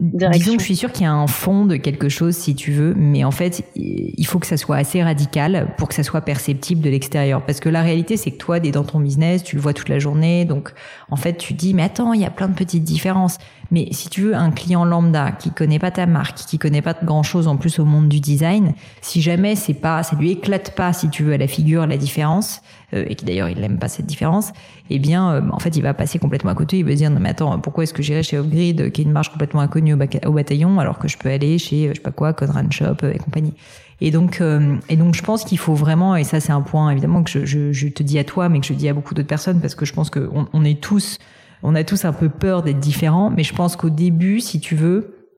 direction. 0.00 0.38
Disons 0.38 0.54
que 0.54 0.60
je 0.60 0.66
suis 0.66 0.76
sûre 0.76 0.92
qu'il 0.92 1.02
y 1.02 1.06
a 1.06 1.12
un 1.12 1.26
fond 1.26 1.66
de 1.66 1.76
quelque 1.76 2.08
chose, 2.08 2.34
si 2.34 2.54
tu 2.54 2.72
veux, 2.72 2.94
mais 2.94 3.24
en 3.24 3.30
fait, 3.30 3.62
il 3.74 4.26
faut 4.26 4.38
que 4.38 4.46
ça 4.46 4.56
soit 4.56 4.76
assez 4.76 5.02
radical 5.02 5.74
pour 5.76 5.88
que 5.88 5.94
ça 5.94 6.02
soit 6.02 6.22
perceptible 6.22 6.80
de 6.80 6.90
l'extérieur. 6.90 7.44
Parce 7.44 7.60
que 7.60 7.68
la 7.68 7.82
réalité, 7.82 8.16
c'est 8.16 8.30
que 8.30 8.38
toi, 8.38 8.60
dès 8.60 8.70
dans 8.70 8.84
ton 8.84 9.00
business, 9.00 9.42
tu 9.42 9.56
le 9.56 9.62
vois 9.62 9.74
toute 9.74 9.88
la 9.88 9.98
journée, 9.98 10.44
donc 10.44 10.72
en 11.10 11.16
fait, 11.16 11.36
tu 11.36 11.52
dis, 11.52 11.74
mais 11.74 11.82
attends, 11.82 12.12
il 12.12 12.20
y 12.20 12.24
a 12.24 12.30
plein 12.30 12.48
de 12.48 12.54
petites 12.60 12.84
différences. 12.84 13.38
Mais 13.70 13.88
si 13.92 14.10
tu 14.10 14.20
veux 14.22 14.34
un 14.36 14.50
client 14.50 14.84
lambda 14.84 15.32
qui 15.32 15.50
connaît 15.50 15.78
pas 15.78 15.90
ta 15.90 16.04
marque, 16.04 16.36
qui 16.36 16.58
connaît 16.58 16.82
pas 16.82 16.94
grand 17.02 17.22
chose 17.22 17.48
en 17.48 17.56
plus 17.56 17.78
au 17.78 17.86
monde 17.86 18.08
du 18.08 18.20
design, 18.20 18.74
si 19.00 19.22
jamais 19.22 19.56
c'est 19.56 19.74
pas, 19.74 20.02
ça 20.02 20.14
lui 20.16 20.32
éclate 20.32 20.74
pas, 20.74 20.92
si 20.92 21.08
tu 21.08 21.22
veux, 21.22 21.32
à 21.32 21.38
la 21.38 21.46
figure 21.46 21.86
la 21.86 21.96
différence, 21.96 22.60
euh, 22.92 23.06
et 23.08 23.14
qui 23.14 23.24
d'ailleurs 23.24 23.48
il 23.48 23.58
n'aime 23.60 23.78
pas 23.78 23.88
cette 23.88 24.06
différence, 24.06 24.52
eh 24.90 24.98
bien, 24.98 25.32
euh, 25.32 25.42
en 25.50 25.58
fait, 25.58 25.76
il 25.76 25.82
va 25.82 25.94
passer 25.94 26.18
complètement 26.18 26.50
à 26.50 26.54
côté. 26.54 26.78
Il 26.78 26.84
va 26.84 26.90
se 26.90 26.96
dire 26.96 27.10
non 27.10 27.20
mais 27.20 27.30
attends, 27.30 27.58
pourquoi 27.60 27.84
est-ce 27.84 27.94
que 27.94 28.02
j'irai 28.02 28.22
chez 28.22 28.36
Upgrade, 28.36 28.90
qui 28.90 29.00
est 29.00 29.04
une 29.04 29.12
marque 29.12 29.32
complètement 29.32 29.60
inconnue 29.60 29.94
au, 29.94 30.32
bataillon, 30.32 30.78
alors 30.78 30.98
que 30.98 31.08
je 31.08 31.16
peux 31.16 31.30
aller 31.30 31.58
chez 31.58 31.88
je 31.88 31.94
sais 31.94 32.00
pas 32.00 32.10
quoi, 32.10 32.34
Conran 32.34 32.70
Shop 32.70 32.96
et 33.12 33.18
compagnie. 33.18 33.54
Et 34.00 34.10
donc, 34.10 34.40
euh, 34.40 34.76
et 34.88 34.96
donc, 34.96 35.14
je 35.14 35.22
pense 35.22 35.44
qu'il 35.44 35.58
faut 35.58 35.74
vraiment, 35.74 36.16
et 36.16 36.24
ça 36.24 36.40
c'est 36.40 36.52
un 36.52 36.62
point 36.62 36.90
évidemment 36.90 37.22
que 37.22 37.44
je, 37.44 37.88
te 37.88 38.02
dis 38.02 38.18
à 38.18 38.24
toi, 38.24 38.48
mais 38.48 38.60
que 38.60 38.66
je 38.66 38.72
dis 38.72 38.88
à 38.88 38.94
beaucoup 38.94 39.14
d'autres 39.14 39.28
personnes, 39.28 39.60
parce 39.60 39.74
que 39.74 39.84
je 39.84 39.92
pense 39.92 40.10
qu'on 40.10 40.46
on 40.52 40.64
est 40.64 40.80
tous 40.80 41.18
on 41.62 41.74
a 41.74 41.84
tous 41.84 42.04
un 42.04 42.12
peu 42.12 42.28
peur 42.28 42.62
d'être 42.62 42.80
différents, 42.80 43.30
mais 43.30 43.44
je 43.44 43.54
pense 43.54 43.76
qu'au 43.76 43.90
début, 43.90 44.40
si 44.40 44.60
tu 44.60 44.74
veux, 44.74 45.28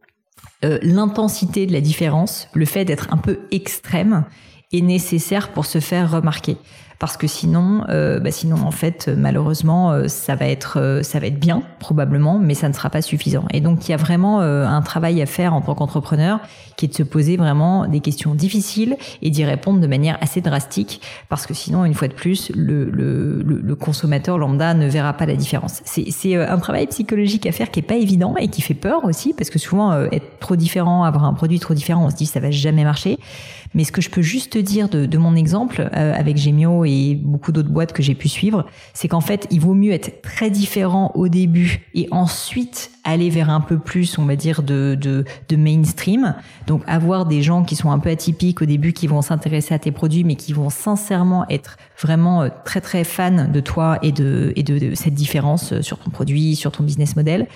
euh, 0.64 0.78
l'intensité 0.82 1.66
de 1.66 1.72
la 1.72 1.80
différence, 1.80 2.48
le 2.54 2.64
fait 2.64 2.84
d'être 2.84 3.12
un 3.12 3.16
peu 3.16 3.40
extrême, 3.50 4.24
est 4.72 4.80
nécessaire 4.80 5.50
pour 5.50 5.66
se 5.66 5.80
faire 5.80 6.10
remarquer 6.10 6.56
parce 7.02 7.16
que 7.16 7.26
sinon, 7.26 7.82
euh, 7.88 8.21
bah 8.21 8.30
sinon 8.30 8.59
en 8.64 8.71
fait 8.71 9.09
malheureusement 9.09 9.90
euh, 9.90 10.06
ça 10.06 10.37
va 10.37 10.47
être 10.47 10.78
euh, 10.78 11.02
ça 11.02 11.18
va 11.18 11.26
être 11.26 11.40
bien 11.40 11.64
probablement, 11.80 12.38
mais 12.38 12.54
ça 12.54 12.68
ne 12.68 12.73
sera 12.73 12.90
pas 12.90 13.02
suffisant. 13.02 13.44
Et 13.52 13.61
donc 13.61 13.88
il 13.88 13.90
y 13.90 13.94
a 13.94 13.97
vraiment 13.97 14.38
un 14.40 14.82
travail 14.82 15.21
à 15.21 15.26
faire 15.26 15.52
en 15.52 15.62
tant 15.62 15.75
qu'entrepreneur 15.75 16.38
qui 16.76 16.87
est 16.87 16.88
de 16.88 16.94
se 16.94 17.02
poser 17.02 17.37
vraiment 17.37 17.88
des 17.88 17.99
questions 17.99 18.37
difficiles 18.37 18.97
et 19.21 19.30
d'y 19.30 19.44
répondre 19.44 19.80
de 19.80 19.87
manière 19.88 20.16
assez 20.21 20.40
drastique, 20.40 21.00
parce 21.28 21.44
que 21.47 21.54
sinon 21.54 21.85
une 21.85 21.94
fois 21.94 22.06
de 22.06 22.14
plus 22.14 22.52
le, 22.54 23.75
consommateur 23.75 24.38
lambda 24.38 24.73
ne 24.75 24.87
verra 24.87 25.12
pas 25.12 25.26
la 25.26 25.35
différence. 25.35 25.82
C'est 25.85 26.37
un 26.37 26.59
travail 26.59 26.87
psychologique 26.87 27.47
à 27.47 27.52
faire 27.52 27.73
qui 27.73 27.80
est 27.80 27.82
pas 27.82 27.97
évident 27.97 28.37
et 28.38 28.47
qui 28.47 28.62
fait 28.62 28.75
peur 28.75 29.04
aussi, 29.04 29.35
parce 29.35 29.50
que 29.50 29.59
souvent 29.59 30.04
être 30.12 30.38
trop 30.38 30.54
différent, 30.54 31.02
avoir 31.02 31.25
un 31.25 31.35
produit 31.35 31.59
trop 31.59 31.75
différent, 31.75 32.06
on 32.06 32.11
se 32.11 32.16
dit 32.16 32.26
ça 32.26 32.38
va 32.38 32.52
jamais 32.52 32.85
marcher. 32.85 33.18
Mais 33.75 33.85
ce 33.85 33.92
que 33.92 34.02
je 34.02 34.11
peux 34.11 34.23
juste 34.23 34.52
te 34.52 34.59
dire 34.59 34.88
de, 34.88 35.18
mon 35.18 35.35
exemple 35.35 35.88
avec 35.92 36.37
Gemio 36.37 36.85
et 36.85 36.91
beaucoup 37.22 37.52
d'autres 37.52 37.70
boîtes 37.70 37.92
que 37.92 38.02
j'ai 38.02 38.14
pu 38.14 38.28
suivre, 38.28 38.66
c'est 38.94 39.08
qu'en 39.08 39.20
fait, 39.20 39.46
il 39.50 39.61
vaut 39.61 39.75
mieux 39.75 39.92
être 39.92 40.22
très 40.22 40.50
différent 40.50 41.12
au 41.14 41.28
début 41.28 41.88
et 41.94 42.08
ensuite 42.11 42.90
aller 43.04 43.30
vers 43.30 43.50
un 43.50 43.61
peu 43.61 43.78
plus, 43.78 44.18
on 44.18 44.25
va 44.25 44.37
dire, 44.37 44.62
de, 44.62 44.96
de, 45.00 45.25
de 45.49 45.56
mainstream. 45.56 46.34
Donc 46.66 46.82
avoir 46.87 47.26
des 47.26 47.42
gens 47.42 47.64
qui 47.64 47.76
sont 47.76 47.90
un 47.90 47.99
peu 47.99 48.11
atypiques 48.11 48.62
au 48.62 48.64
début, 48.64 48.92
qui 48.92 49.06
vont 49.06 49.22
s'intéresser 49.22 49.75
à 49.75 49.78
tes 49.78 49.90
produits, 49.90 50.25
mais 50.25 50.37
qui 50.37 50.52
vont 50.52 50.70
sincèrement 50.70 51.49
être 51.49 51.76
vraiment 52.00 52.42
euh, 52.42 52.49
très 52.64 52.80
très 52.80 53.04
fans 53.04 53.49
de 53.49 53.61
toi 53.61 53.99
et 54.02 54.12
de, 54.12 54.52
et 54.56 54.62
de, 54.62 54.94
cette 54.94 55.14
différence 55.14 55.72
euh, 55.72 55.82
sur 55.82 55.99
ton 55.99 56.11
produit, 56.11 56.54
sur 56.56 56.70
ton 56.72 56.84
business 56.84 57.16
model 57.16 57.46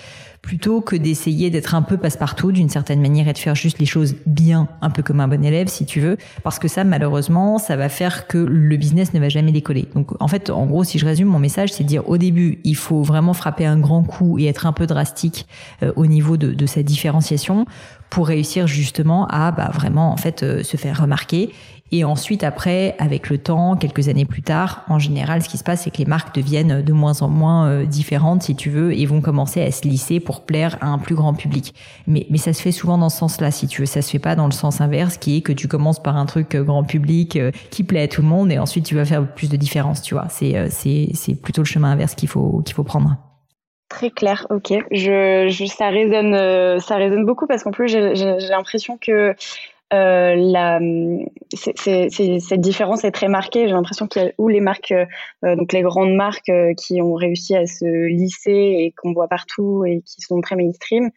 plutôt 0.43 0.81
que 0.81 0.97
d'essayer 0.97 1.50
d'être 1.50 1.75
un 1.75 1.83
peu 1.83 1.97
passe-partout 1.97 2.52
d'une 2.52 2.69
certaine 2.69 3.00
manière 3.00 3.28
et 3.28 3.33
de 3.33 3.38
faire 3.38 3.55
juste 3.55 3.78
les 3.78 3.87
choses 3.87 4.16
bien, 4.26 4.69
un 4.81 4.90
peu 4.90 5.02
comme 5.02 5.21
un 5.21 5.28
bon 5.28 5.45
élève 5.45 5.69
si 5.69 5.87
tu 5.87 6.00
veux, 6.00 6.16
parce 6.43 6.59
que 6.59 6.69
ça 6.69 6.85
malheureusement 6.85 7.59
ça 7.59 7.76
va 7.76 7.88
faire 7.88 8.26
que 8.26 8.38
le 8.38 8.76
business 8.76 9.14
ne 9.14 9.21
va 9.21 9.28
jamais 9.28 9.52
décoller. 9.52 9.88
Donc 9.95 10.11
en 10.21 10.28
fait 10.28 10.50
en 10.50 10.66
gros 10.66 10.85
si 10.85 10.99
je 10.99 11.07
résume 11.07 11.28
mon 11.28 11.38
message 11.38 11.73
c'est 11.73 11.85
de 11.85 11.88
dire 11.88 12.09
au 12.09 12.19
début 12.19 12.61
il 12.64 12.76
faut 12.76 13.02
vraiment 13.02 13.33
frapper 13.33 13.66
un 13.66 13.78
grand 13.78 14.02
coup 14.02 14.38
et 14.38 14.47
être 14.47 14.66
un 14.66 14.73
peu 14.73 14.87
drastique 14.87 15.47
euh, 15.83 15.93
au 15.97 16.07
niveau 16.07 16.37
de, 16.37 16.52
de 16.52 16.66
sa 16.66 16.83
différenciation 16.83 17.66
pour 18.11 18.28
réussir 18.28 18.66
justement 18.66 19.26
à 19.28 19.52
bah, 19.52 19.71
vraiment 19.73 20.12
en 20.12 20.16
fait 20.16 20.43
euh, 20.43 20.62
se 20.62 20.76
faire 20.76 21.00
remarquer 21.00 21.50
et 21.93 22.02
ensuite, 22.02 22.43
après, 22.43 22.97
avec 22.99 23.31
le 23.31 23.38
temps, 23.38 23.76
quelques 23.76 24.09
années 24.09 24.25
plus 24.25 24.43
tard, 24.43 24.83
en 24.88 24.99
général, 24.99 25.43
ce 25.43 25.49
qui 25.49 25.57
se 25.57 25.62
passe, 25.62 25.83
c'est 25.83 25.90
que 25.90 25.99
les 25.99 26.05
marques 26.05 26.35
deviennent 26.35 26.83
de 26.83 26.93
moins 26.93 27.23
en 27.23 27.28
moins 27.28 27.69
euh, 27.69 27.87
différentes, 27.87 28.43
si 28.43 28.57
tu 28.57 28.71
veux, 28.71 28.93
et 28.93 29.07
vont 29.07 29.21
commencer 29.21 29.62
à 29.62 29.71
se 29.71 29.87
lisser 29.87 30.19
pour 30.19 30.45
plaire 30.45 30.78
à 30.81 30.88
un 30.88 30.99
plus 30.99 31.14
grand 31.14 31.33
public. 31.33 31.75
Mais, 32.09 32.26
mais 32.28 32.38
ça 32.38 32.52
se 32.52 32.61
fait 32.61 32.73
souvent 32.73 32.99
dans 32.99 33.09
ce 33.09 33.19
sens-là, 33.19 33.52
si 33.52 33.69
tu 33.69 33.83
veux. 33.83 33.87
Ça 33.87 34.02
se 34.02 34.11
fait 34.11 34.19
pas 34.19 34.35
dans 34.35 34.47
le 34.47 34.52
sens 34.52 34.81
inverse, 34.81 35.16
qui 35.16 35.37
est 35.37 35.40
que 35.43 35.52
tu 35.52 35.69
commences 35.69 36.02
par 36.02 36.16
un 36.16 36.26
truc 36.26 36.57
euh, 36.57 36.64
grand 36.64 36.83
public 36.83 37.37
euh, 37.37 37.52
qui 37.71 37.85
plaît 37.85 38.02
à 38.02 38.09
tout 38.09 38.21
le 38.23 38.28
monde, 38.28 38.50
et 38.50 38.59
ensuite 38.59 38.85
tu 38.85 38.97
vas 38.97 39.05
faire 39.05 39.25
plus 39.25 39.49
de 39.49 39.57
différence, 39.57 40.02
tu 40.02 40.14
vois. 40.14 40.26
C'est, 40.28 40.69
c'est, 40.71 41.11
c'est 41.14 41.40
plutôt 41.40 41.62
le 41.62 41.66
chemin 41.66 41.93
inverse 41.93 42.16
qu'il 42.16 42.28
faut, 42.28 42.62
qu'il 42.64 42.75
faut 42.75 42.85
prendre. 42.85 43.16
Très 43.88 44.11
clair, 44.11 44.45
ok. 44.50 44.73
Je, 44.90 45.47
je, 45.49 45.64
ça 45.66 45.90
résonne, 45.90 46.81
ça 46.81 46.97
résonne 46.97 47.25
beaucoup 47.25 47.47
parce 47.47 47.62
qu'en 47.62 47.71
plus 47.71 47.87
j'ai, 47.88 48.16
j'ai 48.16 48.49
l'impression 48.49 48.99
que 49.00 49.35
euh, 49.93 50.35
la, 50.35 50.81
c'est, 51.55 52.09
cette 52.11 52.61
différence 52.61 53.05
est 53.05 53.12
très 53.12 53.28
marquée. 53.28 53.69
J'ai 53.69 53.73
l'impression 53.73 54.09
qu'il 54.09 54.23
y 54.23 54.26
a 54.26 54.33
où 54.37 54.49
les 54.49 54.61
marques, 54.61 54.93
euh, 54.93 55.57
donc 55.57 55.73
les 55.73 55.83
grandes 55.83 56.14
marques 56.14 56.49
euh, 56.49 56.75
qui 56.75 57.00
ont 57.00 57.14
réussi 57.14 57.55
à 57.55 57.66
se 57.66 58.07
lisser 58.07 58.50
et 58.50 58.95
qu'on 58.97 59.12
voit 59.12 59.28
partout 59.28 59.85
et 59.85 60.02
qui 60.02 60.23
sont 60.23 60.40
très 60.40 60.57
mainstream. 60.57 61.11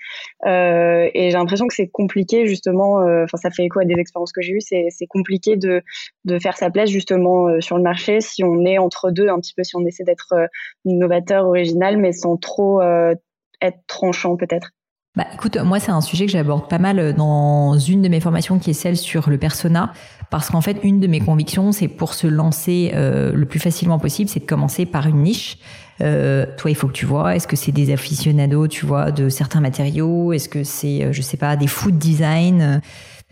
Euh, 0.46 1.10
et 1.14 1.32
j'ai 1.32 1.38
l'impression 1.38 1.68
que 1.68 1.74
c'est 1.74 1.88
compliqué 1.88 2.46
justement. 2.46 2.98
Enfin, 3.24 3.38
ça 3.38 3.50
fait 3.50 3.64
écho 3.64 3.80
à 3.80 3.86
des 3.86 3.96
expériences 3.96 4.32
que 4.32 4.42
j'ai 4.42 4.54
eues. 4.54 4.62
C'est, 4.62 4.90
compliqué 5.10 5.56
de 5.56 5.82
de 6.26 6.38
faire 6.38 6.56
sa 6.56 6.70
place 6.70 6.90
justement 6.90 7.60
sur 7.62 7.78
le 7.78 7.84
marché 7.84 8.22
si 8.22 8.44
on 8.44 8.64
est 8.66 8.78
entre 8.78 9.10
deux 9.10 9.30
un 9.30 9.40
petit 9.40 9.54
peu, 9.56 9.64
si 9.64 9.76
on 9.76 9.86
essaie 9.86 10.04
d'être 10.04 10.34
innovateur, 10.86 11.46
original, 11.48 11.98
mais 11.98 12.12
sans 12.12 12.38
trop 12.38 12.82
être 13.62 13.80
tranchant 13.88 14.38
peut-être. 14.38 14.72
Bah, 15.20 15.28
écoute, 15.34 15.58
moi, 15.58 15.82
c'est 15.82 15.92
un 15.92 16.00
sujet 16.00 16.28
que 16.28 16.32
j'aborde 16.32 16.70
pas 16.70 16.78
mal 16.78 16.98
euh, 16.98 17.12
dans 17.12 17.78
une 17.78 18.02
de 18.02 18.08
mes 18.08 18.22
formations 18.22 18.58
qui 18.58 18.70
est 18.70 18.74
celle 18.74 18.96
sur 18.96 19.30
le 19.30 19.38
persona. 19.38 19.92
Parce 20.30 20.50
qu'en 20.50 20.62
fait, 20.62 20.78
une 20.82 21.02
de 21.02 21.08
mes 21.08 21.20
convictions, 21.20 21.74
c'est 21.74 21.90
pour 21.90 22.14
se 22.14 22.26
lancer 22.26 22.92
euh, 22.94 23.34
le 23.34 23.46
plus 23.46 23.60
facilement 23.60 24.00
possible, 24.00 24.30
c'est 24.30 24.40
de 24.40 24.46
commencer 24.46 24.86
par 24.86 25.08
une 25.08 25.24
niche. 25.24 25.58
Euh, 26.00 26.46
toi, 26.56 26.72
il 26.72 26.76
faut 26.76 26.88
que 26.88 26.94
tu 26.94 27.06
vois, 27.06 27.36
est-ce 27.36 27.50
que 27.50 27.58
c'est 27.58 27.74
des 27.74 27.92
aficionados, 27.92 28.70
tu 28.70 28.86
vois, 28.86 29.12
de 29.12 29.28
certains 29.28 29.60
matériaux 29.60 30.32
Est-ce 30.32 30.48
que 30.48 30.64
c'est, 30.64 31.04
euh, 31.04 31.12
je 31.12 31.22
sais 31.22 31.36
pas, 31.36 31.58
des 31.58 31.68
food 31.68 31.98
design 31.98 32.80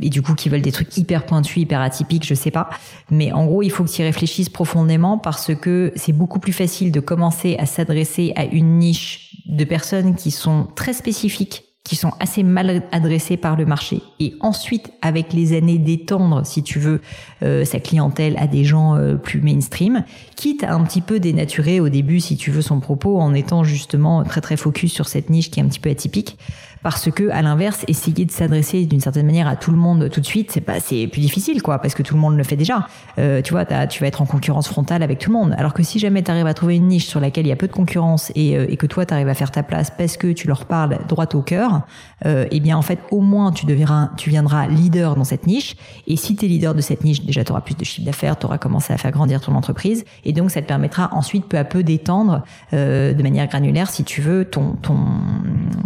et 0.01 0.09
du 0.09 0.21
coup 0.21 0.35
qui 0.35 0.49
veulent 0.49 0.61
des 0.61 0.73
trucs 0.73 0.95
hyper 0.97 1.25
pointus, 1.25 1.55
hyper 1.55 1.79
atypiques, 1.79 2.27
je 2.27 2.35
sais 2.35 2.51
pas. 2.51 2.69
Mais 3.09 3.31
en 3.31 3.45
gros, 3.45 3.63
il 3.63 3.71
faut 3.71 3.85
que 3.85 3.89
tu 3.89 4.01
y 4.01 4.03
réfléchisses 4.03 4.49
profondément 4.49 5.17
parce 5.17 5.55
que 5.55 5.93
c'est 5.95 6.11
beaucoup 6.11 6.39
plus 6.39 6.51
facile 6.51 6.91
de 6.91 6.99
commencer 6.99 7.55
à 7.57 7.65
s'adresser 7.65 8.33
à 8.35 8.43
une 8.43 8.77
niche 8.77 9.37
de 9.45 9.63
personnes 9.63 10.15
qui 10.15 10.31
sont 10.31 10.67
très 10.75 10.91
spécifiques 10.91 11.66
qui 11.87 11.95
sont 11.95 12.11
assez 12.19 12.43
mal 12.43 12.83
adressés 12.91 13.37
par 13.37 13.55
le 13.55 13.65
marché. 13.65 14.01
Et 14.19 14.35
ensuite 14.41 14.91
avec 15.01 15.31
les 15.31 15.55
années 15.55 15.77
d'étendre 15.77 16.45
si 16.45 16.61
tu 16.61 16.79
veux 16.79 17.01
euh, 17.43 17.63
sa 17.63 17.79
clientèle 17.79 18.35
à 18.37 18.45
des 18.45 18.65
gens 18.65 18.95
euh, 18.95 19.15
plus 19.15 19.41
mainstream 19.41 20.03
quitte 20.35 20.65
à 20.65 20.73
un 20.73 20.83
petit 20.83 20.99
peu 20.99 21.19
dénaturer 21.19 21.79
au 21.79 21.87
début 21.87 22.19
si 22.19 22.35
tu 22.35 22.51
veux 22.51 22.61
son 22.61 22.81
propos 22.81 23.19
en 23.19 23.33
étant 23.33 23.63
justement 23.63 24.23
très 24.25 24.41
très 24.41 24.57
focus 24.57 24.91
sur 24.91 25.07
cette 25.07 25.29
niche 25.29 25.49
qui 25.49 25.61
est 25.61 25.63
un 25.63 25.67
petit 25.67 25.79
peu 25.79 25.89
atypique 25.89 26.37
parce 26.83 27.11
que 27.11 27.29
à 27.29 27.41
l'inverse 27.41 27.83
essayer 27.87 28.25
de 28.25 28.31
s'adresser 28.31 28.85
d'une 28.85 29.01
certaine 29.01 29.25
manière 29.25 29.47
à 29.47 29.55
tout 29.55 29.71
le 29.71 29.77
monde 29.77 30.09
tout 30.09 30.21
de 30.21 30.25
suite 30.25 30.51
c'est 30.51 30.61
pas 30.61 30.79
c'est 30.79 31.07
plus 31.07 31.21
difficile 31.21 31.61
quoi 31.61 31.79
parce 31.79 31.95
que 31.95 32.03
tout 32.03 32.15
le 32.15 32.21
monde 32.21 32.37
le 32.37 32.43
fait 32.43 32.55
déjà. 32.55 32.87
Euh, 33.19 33.41
tu 33.41 33.53
vois 33.53 33.65
tu 33.65 34.01
vas 34.01 34.07
être 34.07 34.21
en 34.21 34.25
concurrence 34.25 34.67
frontale 34.67 35.03
avec 35.03 35.19
tout 35.19 35.31
le 35.31 35.37
monde. 35.37 35.55
Alors 35.57 35.73
que 35.73 35.83
si 35.83 35.99
jamais 35.99 36.23
tu 36.23 36.31
arrives 36.31 36.47
à 36.47 36.53
trouver 36.53 36.75
une 36.75 36.87
niche 36.87 37.05
sur 37.05 37.19
laquelle 37.19 37.45
il 37.45 37.49
y 37.49 37.53
a 37.53 37.55
peu 37.55 37.67
de 37.67 37.73
concurrence 37.73 38.31
et, 38.35 38.57
euh, 38.57 38.75
que 38.75 38.85
toi 38.85 39.05
tu 39.05 39.13
arrives 39.13 39.27
à 39.27 39.33
faire 39.33 39.51
ta 39.51 39.63
place 39.63 39.91
parce 39.95 40.17
que 40.17 40.31
tu 40.31 40.47
leur 40.47 40.65
parles 40.65 40.99
droit 41.07 41.25
au 41.33 41.41
cœur 41.41 41.81
euh, 42.25 42.45
eh 42.51 42.59
bien 42.59 42.77
en 42.77 42.81
fait 42.81 42.99
au 43.11 43.21
moins 43.21 43.51
tu 43.51 43.65
deviendras 43.65 44.09
viendras 44.27 44.67
leader 44.67 45.15
dans 45.15 45.23
cette 45.23 45.47
niche. 45.47 45.75
Et 46.05 46.15
si 46.15 46.35
tu 46.35 46.45
es 46.45 46.47
leader 46.47 46.75
de 46.75 46.81
cette 46.81 47.03
niche 47.03 47.25
déjà 47.25 47.43
tu 47.43 47.51
auras 47.51 47.61
plus 47.61 47.75
de 47.75 47.83
chiffre 47.83 48.05
d'affaires 48.05 48.37
tu 48.37 48.45
auras 48.45 48.57
commencé 48.57 48.93
à 48.93 48.97
faire 48.97 49.11
grandir 49.11 49.41
ton 49.41 49.55
entreprise. 49.55 50.05
Et 50.23 50.33
donc 50.33 50.51
ça 50.51 50.61
te 50.61 50.67
permettra 50.67 51.09
ensuite 51.13 51.45
peu 51.45 51.57
à 51.57 51.63
peu 51.63 51.83
d'étendre 51.83 52.43
euh, 52.73 53.13
de 53.13 53.23
manière 53.23 53.47
granulaire 53.47 53.89
si 53.89 54.03
tu 54.03 54.21
veux 54.21 54.45
ton 54.45 54.73
ton 54.81 54.97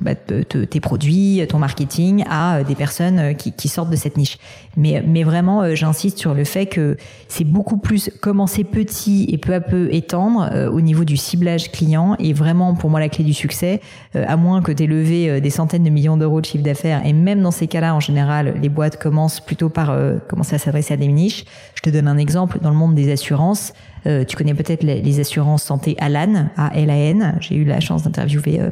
bah, 0.02 0.16
tes 0.16 0.80
produits, 0.82 1.42
ton 1.48 1.60
marketing 1.60 2.26
à 2.30 2.64
des 2.64 2.76
personnes 2.76 3.36
qui, 3.36 3.54
qui 3.54 3.70
sortent 3.70 3.90
de 3.90 3.96
cette 3.96 4.18
niche. 4.18 4.38
Mais, 4.76 5.04
mais 5.06 5.24
vraiment, 5.24 5.74
j'insiste 5.76 6.18
sur 6.18 6.34
le 6.34 6.44
fait 6.44 6.66
que 6.66 6.98
c'est 7.28 7.44
beaucoup 7.44 7.78
plus 7.78 8.10
commencer 8.22 8.64
petit 8.64 9.28
et 9.30 9.38
peu 9.38 9.54
à 9.54 9.62
peu 9.62 9.94
étendre 9.94 10.50
au 10.72 10.82
niveau 10.82 11.04
du 11.04 11.18
ciblage 11.18 11.72
client 11.72 12.16
et 12.20 12.34
vraiment 12.34 12.74
pour 12.74 12.90
moi 12.90 13.00
la 13.00 13.10
clé 13.10 13.24
du 13.24 13.34
succès, 13.34 13.82
à 14.16 14.36
moins 14.38 14.62
que 14.62 14.72
tu 14.72 14.84
aies 14.84 14.88
levé 14.88 15.42
des 15.42 15.50
centaines 15.50 15.84
de 15.84 15.90
millions 15.90 16.18
d'euros 16.18 16.42
de 16.42 16.46
chiffre 16.46 16.64
d'affaires 16.64 17.06
et 17.06 17.14
même 17.14 17.42
dans 17.42 17.52
ces 17.52 17.68
cas-là, 17.68 17.96
en 17.96 18.00
général, 18.00 18.56
les 18.62 18.70
boîtes 18.70 18.98
commencent 18.98 19.40
plutôt 19.40 19.70
par 19.70 19.96
commencer 20.28 20.56
à 20.56 20.60
s'adresser 20.60 20.94
à 20.94 20.98
des 20.98 21.08
niches. 21.08 21.46
Je 21.76 21.82
te 21.82 21.90
donne 21.90 22.08
un 22.08 22.18
exemple 22.18 22.60
dans 22.62 22.70
le 22.70 22.78
monde 22.78 22.96
des 22.96 23.12
assurances. 23.12 23.74
Euh, 24.08 24.24
tu 24.24 24.36
connais 24.36 24.54
peut-être 24.54 24.84
les, 24.84 25.20
assurances 25.20 25.64
santé 25.64 25.96
Alan, 26.00 26.48
A-L-A-N. 26.58 27.38
J'ai 27.42 27.56
eu 27.56 27.66
la 27.66 27.80
chance 27.80 28.04
d'interviewer 28.04 28.62
euh, 28.62 28.70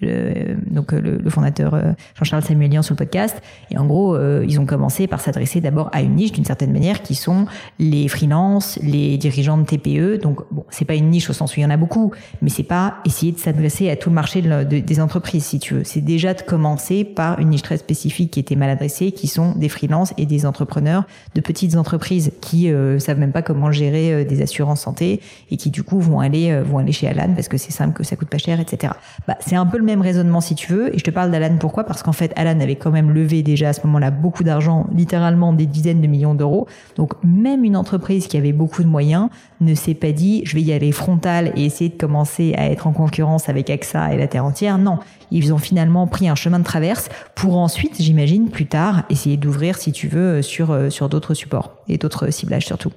le, 0.00 0.56
donc 0.72 0.92
euh, 0.92 1.20
le, 1.22 1.30
fondateur 1.30 1.80
Jean-Charles 2.16 2.42
Samuelian 2.42 2.82
sur 2.82 2.94
le 2.94 2.98
podcast. 2.98 3.40
Et 3.70 3.78
en 3.78 3.86
gros, 3.86 4.18
ils 4.42 4.60
ont 4.60 4.66
commencé 4.66 5.06
par 5.06 5.20
s'adresser 5.20 5.60
d'abord 5.60 5.88
à 5.92 6.02
une 6.02 6.16
niche 6.16 6.32
d'une 6.32 6.44
certaine 6.44 6.72
manière, 6.72 7.02
qui 7.02 7.14
sont 7.14 7.46
les 7.78 8.08
freelances, 8.08 8.78
les 8.82 9.18
dirigeants 9.18 9.58
de 9.58 9.64
TPE. 9.64 10.20
Donc 10.20 10.40
bon, 10.50 10.64
c'est 10.70 10.84
pas 10.84 10.94
une 10.94 11.10
niche 11.10 11.30
au 11.30 11.32
sens 11.32 11.56
où 11.56 11.60
il 11.60 11.62
y 11.62 11.66
en 11.66 11.70
a 11.70 11.76
beaucoup, 11.76 12.12
mais 12.40 12.48
c'est 12.48 12.62
pas 12.62 12.96
essayer 13.04 13.32
de 13.32 13.38
s'adresser 13.38 13.90
à 13.90 13.96
tout 13.96 14.08
le 14.10 14.14
marché 14.14 14.42
des 14.42 15.00
entreprises, 15.00 15.44
si 15.44 15.58
tu 15.58 15.74
veux. 15.74 15.84
C'est 15.84 16.00
déjà 16.00 16.34
de 16.34 16.42
commencer 16.42 17.04
par 17.04 17.38
une 17.38 17.50
niche 17.50 17.62
très 17.62 17.76
spécifique 17.76 18.32
qui 18.32 18.40
était 18.40 18.56
mal 18.56 18.70
adressée, 18.70 19.12
qui 19.12 19.28
sont 19.28 19.52
des 19.52 19.68
freelances 19.68 20.12
et 20.18 20.26
des 20.26 20.46
entrepreneurs 20.46 21.04
de 21.34 21.40
petites 21.40 21.76
entreprises 21.76 22.32
qui 22.40 22.70
euh, 22.70 22.98
savent 22.98 23.18
même 23.18 23.32
pas 23.32 23.42
comment 23.42 23.70
gérer 23.70 24.24
des 24.24 24.42
assurances 24.42 24.71
santé 24.76 25.20
et 25.50 25.56
qui 25.56 25.70
du 25.70 25.82
coup 25.82 26.00
vont 26.00 26.20
aller 26.20 26.50
euh, 26.50 26.62
vont 26.62 26.78
aller 26.78 26.92
chez 26.92 27.08
Alan 27.08 27.32
parce 27.34 27.48
que 27.48 27.56
c'est 27.56 27.72
simple 27.72 27.94
que 27.94 28.04
ça 28.04 28.16
coûte 28.16 28.28
pas 28.28 28.38
cher, 28.38 28.60
etc. 28.60 28.92
Bah, 29.26 29.36
c'est 29.40 29.56
un 29.56 29.66
peu 29.66 29.78
le 29.78 29.84
même 29.84 30.00
raisonnement 30.00 30.40
si 30.40 30.54
tu 30.54 30.72
veux. 30.72 30.94
Et 30.94 30.98
je 30.98 31.04
te 31.04 31.10
parle 31.10 31.30
d'Alan 31.30 31.56
pourquoi? 31.58 31.84
Parce 31.84 32.02
qu'en 32.02 32.12
fait, 32.12 32.32
Alan 32.36 32.58
avait 32.60 32.76
quand 32.76 32.90
même 32.90 33.10
levé 33.10 33.42
déjà 33.42 33.70
à 33.70 33.72
ce 33.72 33.86
moment-là 33.86 34.10
beaucoup 34.10 34.44
d'argent, 34.44 34.86
littéralement 34.94 35.52
des 35.52 35.66
dizaines 35.66 36.00
de 36.00 36.06
millions 36.06 36.34
d'euros. 36.34 36.66
Donc 36.96 37.12
même 37.22 37.64
une 37.64 37.76
entreprise 37.76 38.26
qui 38.26 38.36
avait 38.36 38.52
beaucoup 38.52 38.82
de 38.82 38.88
moyens 38.88 39.28
ne 39.60 39.74
s'est 39.74 39.94
pas 39.94 40.12
dit 40.12 40.42
je 40.44 40.54
vais 40.54 40.62
y 40.62 40.72
aller 40.72 40.92
frontal 40.92 41.52
et 41.56 41.64
essayer 41.64 41.90
de 41.90 41.96
commencer 41.96 42.54
à 42.56 42.70
être 42.70 42.86
en 42.86 42.92
concurrence 42.92 43.48
avec 43.48 43.70
AXA 43.70 44.14
et 44.14 44.18
la 44.18 44.26
terre 44.26 44.44
entière. 44.44 44.78
Non, 44.78 44.98
ils 45.30 45.52
ont 45.52 45.58
finalement 45.58 46.06
pris 46.06 46.28
un 46.28 46.34
chemin 46.34 46.58
de 46.58 46.64
traverse 46.64 47.08
pour 47.34 47.56
ensuite, 47.56 48.00
j'imagine, 48.00 48.50
plus 48.50 48.66
tard, 48.66 49.04
essayer 49.08 49.36
d'ouvrir, 49.36 49.78
si 49.78 49.92
tu 49.92 50.08
veux, 50.08 50.42
sur, 50.42 50.70
euh, 50.70 50.90
sur 50.90 51.08
d'autres 51.08 51.34
supports 51.34 51.76
et 51.88 51.98
d'autres 51.98 52.30
ciblages 52.30 52.66
surtout. 52.66 52.92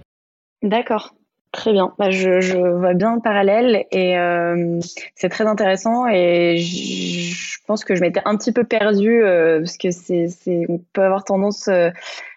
D'accord. 0.61 1.13
Très 1.55 1.71
bien. 1.71 1.93
Bah, 1.97 2.11
je, 2.11 2.41
je, 2.41 2.57
vois 2.57 2.93
bien 2.93 3.15
le 3.15 3.21
parallèle 3.21 3.85
et 3.89 4.19
euh, 4.19 4.79
c'est 5.15 5.29
très 5.29 5.45
intéressant 5.45 6.05
et 6.05 6.57
je, 6.57 7.57
pense 7.65 7.85
que 7.85 7.95
je 7.95 8.01
m'étais 8.01 8.19
un 8.25 8.35
petit 8.35 8.51
peu 8.51 8.65
perdue 8.65 9.23
euh, 9.23 9.59
parce 9.59 9.77
que 9.77 9.89
c'est, 9.91 10.27
c'est, 10.27 10.65
on 10.67 10.81
peut 10.91 11.01
avoir 11.01 11.23
tendance 11.23 11.69
euh, 11.69 11.91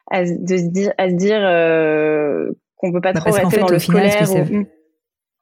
à, 0.08 0.22
de 0.22 0.56
se 0.56 0.68
dire, 0.68 0.92
à 0.98 1.10
se 1.10 1.14
dire 1.14 1.40
euh, 1.42 2.52
qu'on 2.76 2.92
peut 2.92 3.00
pas 3.00 3.12
bah, 3.12 3.18
trop 3.18 3.32
rester 3.32 3.58
dans 3.58 3.68
le 3.68 3.80
scolaire. 3.80 4.30
Ou... 4.30 4.66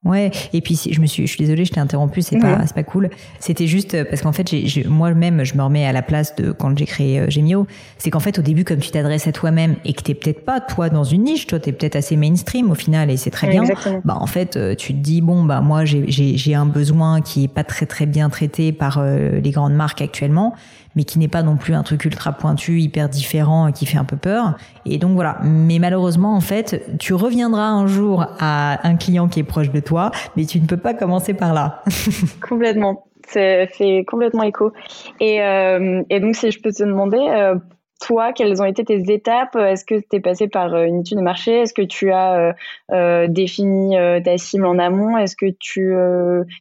Ouais, 0.07 0.31
et 0.53 0.61
puis 0.61 0.79
je 0.89 1.01
me 1.01 1.07
suis, 1.07 1.27
je 1.27 1.33
suis 1.33 1.41
désolée, 1.41 1.65
je 1.65 1.73
t'ai 1.73 1.81
interrompu, 1.81 2.23
c'est 2.23 2.39
pas, 2.39 2.65
c'est 2.65 2.75
pas 2.75 2.85
cool. 2.85 3.11
C'était 3.41 3.67
juste 3.67 3.95
euh, 3.95 4.05
parce 4.09 4.23
qu'en 4.23 4.33
fait, 4.33 4.55
moi-même, 4.87 5.45
je 5.45 5.57
me 5.57 5.63
remets 5.65 5.85
à 5.85 5.93
la 5.93 6.03
place 6.03 6.37
de 6.37 6.53
quand 6.53 6.79
j'ai 6.79 6.87
créé 6.87 7.19
euh, 7.19 7.29
Gemio. 7.29 7.67
C'est 7.99 8.11
qu'en 8.11 8.21
fait, 8.21 8.39
au 8.39 8.43
début, 8.43 8.63
comme 8.63 8.79
tu 8.79 8.93
t'adresses 8.93 9.27
à 9.27 9.33
toi-même 9.33 9.75
et 9.85 9.95
que 9.95 10.03
t'es 10.03 10.15
peut-être 10.15 10.45
pas 10.45 10.61
toi 10.61 10.91
dans 10.91 11.03
une 11.03 11.25
niche, 11.25 11.49
toi 11.49 11.59
t'es 11.59 11.73
peut-être 11.73 11.97
assez 11.97 12.15
mainstream 12.15 12.71
au 12.71 12.77
final 12.77 13.11
et 13.11 13.17
c'est 13.17 13.31
très 13.31 13.49
bien. 13.49 13.65
Bah 14.05 14.17
en 14.21 14.27
fait, 14.27 14.57
euh, 14.57 14.77
tu 14.77 14.93
te 14.95 14.99
dis 14.99 15.21
bon 15.21 15.43
bah 15.43 15.61
moi 15.61 15.85
j'ai, 15.85 16.05
j'ai, 16.07 16.37
j'ai 16.37 16.55
un 16.55 16.67
besoin 16.67 17.21
qui 17.21 17.45
est 17.45 17.49
pas 17.49 17.65
très 17.65 17.87
très 17.87 18.07
bien 18.07 18.31
traité 18.31 18.71
par 18.71 19.03
les 19.05 19.51
grandes 19.51 19.75
marques 19.75 20.03
actuellement 20.03 20.55
mais 20.97 21.05
qui 21.05 21.19
n'est 21.19 21.29
pas 21.29 21.43
non 21.43 21.57
plus 21.57 21.75
un 21.75 21.83
truc 21.83 22.05
ultra 22.05 22.33
pointu, 22.33 22.81
hyper 22.81 23.09
différent, 23.09 23.71
qui 23.71 23.87
fait 23.87 23.99
un 23.99 24.05
peu 24.05 24.17
peur. 24.17 24.57
Et 24.85 24.99
donc 24.99 25.13
voilà. 25.13 25.39
Mais 25.45 25.79
malheureusement, 25.79 26.35
en 26.35 26.41
fait, 26.41 26.85
tu 26.99 27.15
reviendras 27.15 27.69
un 27.69 27.87
jour 27.87 28.27
à 28.41 28.87
un 28.87 28.97
client 28.97 29.29
qui 29.29 29.41
est 29.41 29.45
proche 29.45 29.71
de 29.71 29.81
toi, 29.81 30.11
mais 30.37 30.47
tu 30.47 30.61
ne 30.61 30.67
peux 30.67 30.77
pas 30.77 30.95
commencer 30.95 31.35
par 31.35 31.55
là. 31.55 31.83
complètement. 32.49 33.05
C'est 33.29 34.05
complètement 34.07 34.45
écho. 34.45 34.73
Et, 35.21 35.43
euh, 35.43 36.03
et 36.11 36.21
donc, 36.21 36.37
si 36.37 36.51
je 36.51 36.61
peux 36.61 36.73
te 36.73 36.83
demander, 36.83 37.19
euh, 37.19 37.57
toi, 38.01 38.33
quelles 38.33 38.61
ont 38.61 38.65
été 38.65 38.85
tes 38.85 39.13
étapes? 39.13 39.57
Est-ce 39.57 39.85
que 39.85 39.95
tu 39.95 40.17
es 40.17 40.21
passé 40.21 40.49
par 40.49 40.75
euh, 40.75 40.85
une 40.85 41.01
étude 41.01 41.19
de 41.19 41.23
marché? 41.23 41.61
Est-ce 41.61 41.75
que 41.75 41.83
tu 41.83 42.13
as 42.13 42.39
euh, 42.39 42.53
euh, 42.93 43.27
défini 43.29 43.97
ta 44.25 44.39
cible 44.39 44.67
en 44.67 44.79
amont? 44.79 45.17
Est-ce 45.17 45.37
que 45.37 45.47
tu, 45.59 45.95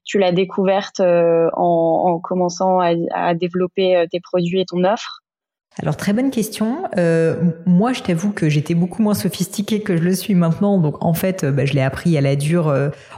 tu 0.04 0.20
l'as 0.20 0.32
découverte 0.32 1.00
en, 1.00 1.52
en, 1.56 2.20
commençant 2.20 2.80
à, 2.80 2.94
à, 3.12 3.34
développer 3.34 4.06
tes 4.12 4.20
produits 4.20 4.62
et 4.62 4.66
ton 4.66 4.84
offre? 4.84 5.25
Alors 5.82 5.98
très 5.98 6.14
bonne 6.14 6.32
question. 6.32 6.84
Euh, 6.98 7.36
moi, 7.66 7.94
je 7.94 8.02
t'avoue 8.02 8.32
que 8.32 8.50
j'étais 8.50 8.76
beaucoup 8.76 9.02
moins 9.02 9.14
sophistiquée 9.14 9.82
que 9.82 9.98
je 9.98 10.04
le 10.04 10.14
suis 10.16 10.36
maintenant, 10.36 10.80
donc 10.80 11.04
en 11.04 11.14
fait, 11.14 11.46
bah, 11.46 11.66
je 11.66 11.74
l'ai 11.74 11.82
appris 11.82 12.18
à 12.18 12.22
la 12.22 12.36
dure 12.36 12.74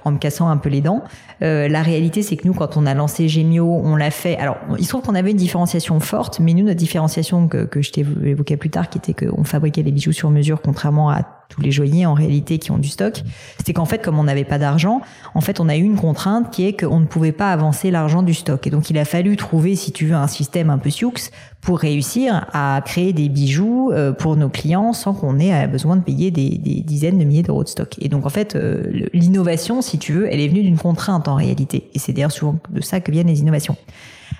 en 0.05 0.11
me 0.11 0.17
cassant 0.17 0.49
un 0.49 0.57
peu 0.57 0.69
les 0.69 0.81
dents. 0.81 1.03
Euh, 1.41 1.67
la 1.67 1.83
réalité, 1.83 2.23
c'est 2.23 2.35
que 2.35 2.47
nous, 2.47 2.53
quand 2.53 2.77
on 2.77 2.85
a 2.85 2.93
lancé 2.93 3.27
Gemio, 3.27 3.65
on 3.65 3.95
l'a 3.95 4.11
fait. 4.11 4.37
Alors, 4.37 4.57
il 4.77 4.83
se 4.83 4.89
trouve 4.89 5.03
qu'on 5.03 5.15
avait 5.15 5.31
une 5.31 5.37
différenciation 5.37 5.99
forte, 5.99 6.39
mais 6.39 6.53
nous, 6.53 6.63
notre 6.63 6.77
différenciation 6.77 7.47
que, 7.47 7.65
que 7.65 7.81
je 7.81 7.91
t'évoquais 7.91 8.57
plus 8.57 8.69
tard, 8.69 8.89
qui 8.89 8.97
était 8.97 9.13
qu'on 9.13 9.43
fabriquait 9.43 9.83
des 9.83 9.91
bijoux 9.91 10.11
sur 10.11 10.31
mesure, 10.31 10.61
contrairement 10.61 11.09
à 11.09 11.36
tous 11.50 11.62
les 11.62 11.72
joailliers 11.72 12.05
en 12.05 12.14
réalité 12.14 12.60
qui 12.60 12.72
ont 12.72 12.77
du 12.77 12.90
stock, 12.90 13.24
c'était 13.57 13.74
qu'en 13.74 13.86
fait, 13.86 14.00
comme 14.03 14.20
on 14.20 14.24
n'avait 14.24 14.44
pas 14.44 14.57
d'argent, 14.57 15.01
en 15.33 15.42
fait, 15.42 15.60
on 15.60 15.70
a 15.70 15.75
eu 15.77 15.83
une 15.83 15.96
contrainte 15.96 16.51
qui 16.51 16.66
est 16.66 16.79
qu'on 16.79 17.00
ne 17.00 17.05
pouvait 17.05 17.31
pas 17.31 17.51
avancer 17.51 17.92
l'argent 17.92 18.22
du 18.24 18.33
stock. 18.33 18.66
Et 18.68 18.70
donc, 18.70 18.90
il 18.90 18.98
a 18.98 19.05
fallu 19.05 19.38
trouver, 19.38 19.75
si 19.75 19.92
tu 19.92 20.07
veux, 20.07 20.16
un 20.16 20.27
système 20.27 20.70
un 20.70 20.77
peu 20.77 20.90
sioux 20.90 21.14
pour 21.62 21.79
réussir 21.79 22.46
à 22.53 22.81
créer 22.86 23.14
des 23.14 23.29
bijoux 23.29 23.92
euh, 23.92 24.12
pour 24.12 24.36
nos 24.36 24.50
clients 24.50 24.94
sans 24.94 25.14
qu'on 25.14 25.40
ait 25.40 25.68
besoin 25.68 25.96
de 25.96 26.01
payer 26.01 26.31
des, 26.31 26.50
des 26.57 26.81
dizaines 26.81 27.18
de 27.18 27.24
milliers 27.24 27.44
d'euros 27.44 27.64
de 27.64 27.70
stock. 27.70 27.96
Et 28.00 28.10
donc, 28.10 28.25
en 28.25 28.29
fait, 28.29 28.55
euh, 28.55 29.07
l'innovation, 29.14 29.81
si 29.81 29.98
tu 29.98 30.14
veux, 30.14 30.31
elle 30.31 30.40
est 30.40 30.48
venue 30.48 30.64
d'une 30.64 30.77
contrainte 30.77 31.27
en 31.27 31.36
réalité. 31.36 31.90
Et 31.94 32.00
c'est 32.00 32.14
d'ailleurs 32.14 32.31
souvent 32.31 32.60
de 32.70 32.81
ça 32.81 33.00
que 33.00 33.12
viennent 33.12 33.27
les 33.27 33.40
innovations. 33.40 33.77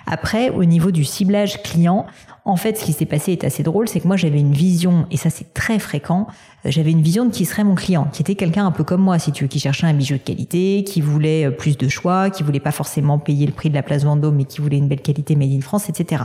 Après, 0.06 0.50
au 0.50 0.64
niveau 0.64 0.90
du 0.90 1.04
ciblage 1.04 1.62
client, 1.62 2.06
en 2.48 2.56
fait, 2.56 2.78
ce 2.78 2.84
qui 2.86 2.94
s'est 2.94 3.04
passé 3.04 3.32
est 3.32 3.44
assez 3.44 3.62
drôle, 3.62 3.88
c'est 3.88 4.00
que 4.00 4.06
moi 4.06 4.16
j'avais 4.16 4.40
une 4.40 4.54
vision, 4.54 5.06
et 5.10 5.18
ça 5.18 5.28
c'est 5.28 5.52
très 5.52 5.78
fréquent, 5.78 6.26
euh, 6.64 6.70
j'avais 6.70 6.90
une 6.90 7.02
vision 7.02 7.26
de 7.26 7.30
qui 7.30 7.44
serait 7.44 7.62
mon 7.62 7.74
client, 7.74 8.08
qui 8.10 8.22
était 8.22 8.36
quelqu'un 8.36 8.64
un 8.64 8.70
peu 8.70 8.84
comme 8.84 9.02
moi, 9.02 9.18
si 9.18 9.32
tu 9.32 9.44
veux, 9.44 9.48
qui 9.48 9.60
cherchait 9.60 9.86
un 9.86 9.92
bijou 9.92 10.14
de 10.14 10.22
qualité, 10.22 10.82
qui 10.82 11.02
voulait 11.02 11.44
euh, 11.44 11.50
plus 11.50 11.76
de 11.76 11.88
choix, 11.88 12.30
qui 12.30 12.42
voulait 12.42 12.58
pas 12.58 12.72
forcément 12.72 13.18
payer 13.18 13.44
le 13.44 13.52
prix 13.52 13.68
de 13.68 13.74
la 13.74 13.82
place 13.82 14.04
Vendôme, 14.04 14.36
mais 14.36 14.44
qui 14.44 14.62
voulait 14.62 14.78
une 14.78 14.88
belle 14.88 15.02
qualité 15.02 15.36
made 15.36 15.52
in 15.52 15.60
France, 15.60 15.90
etc. 15.90 16.22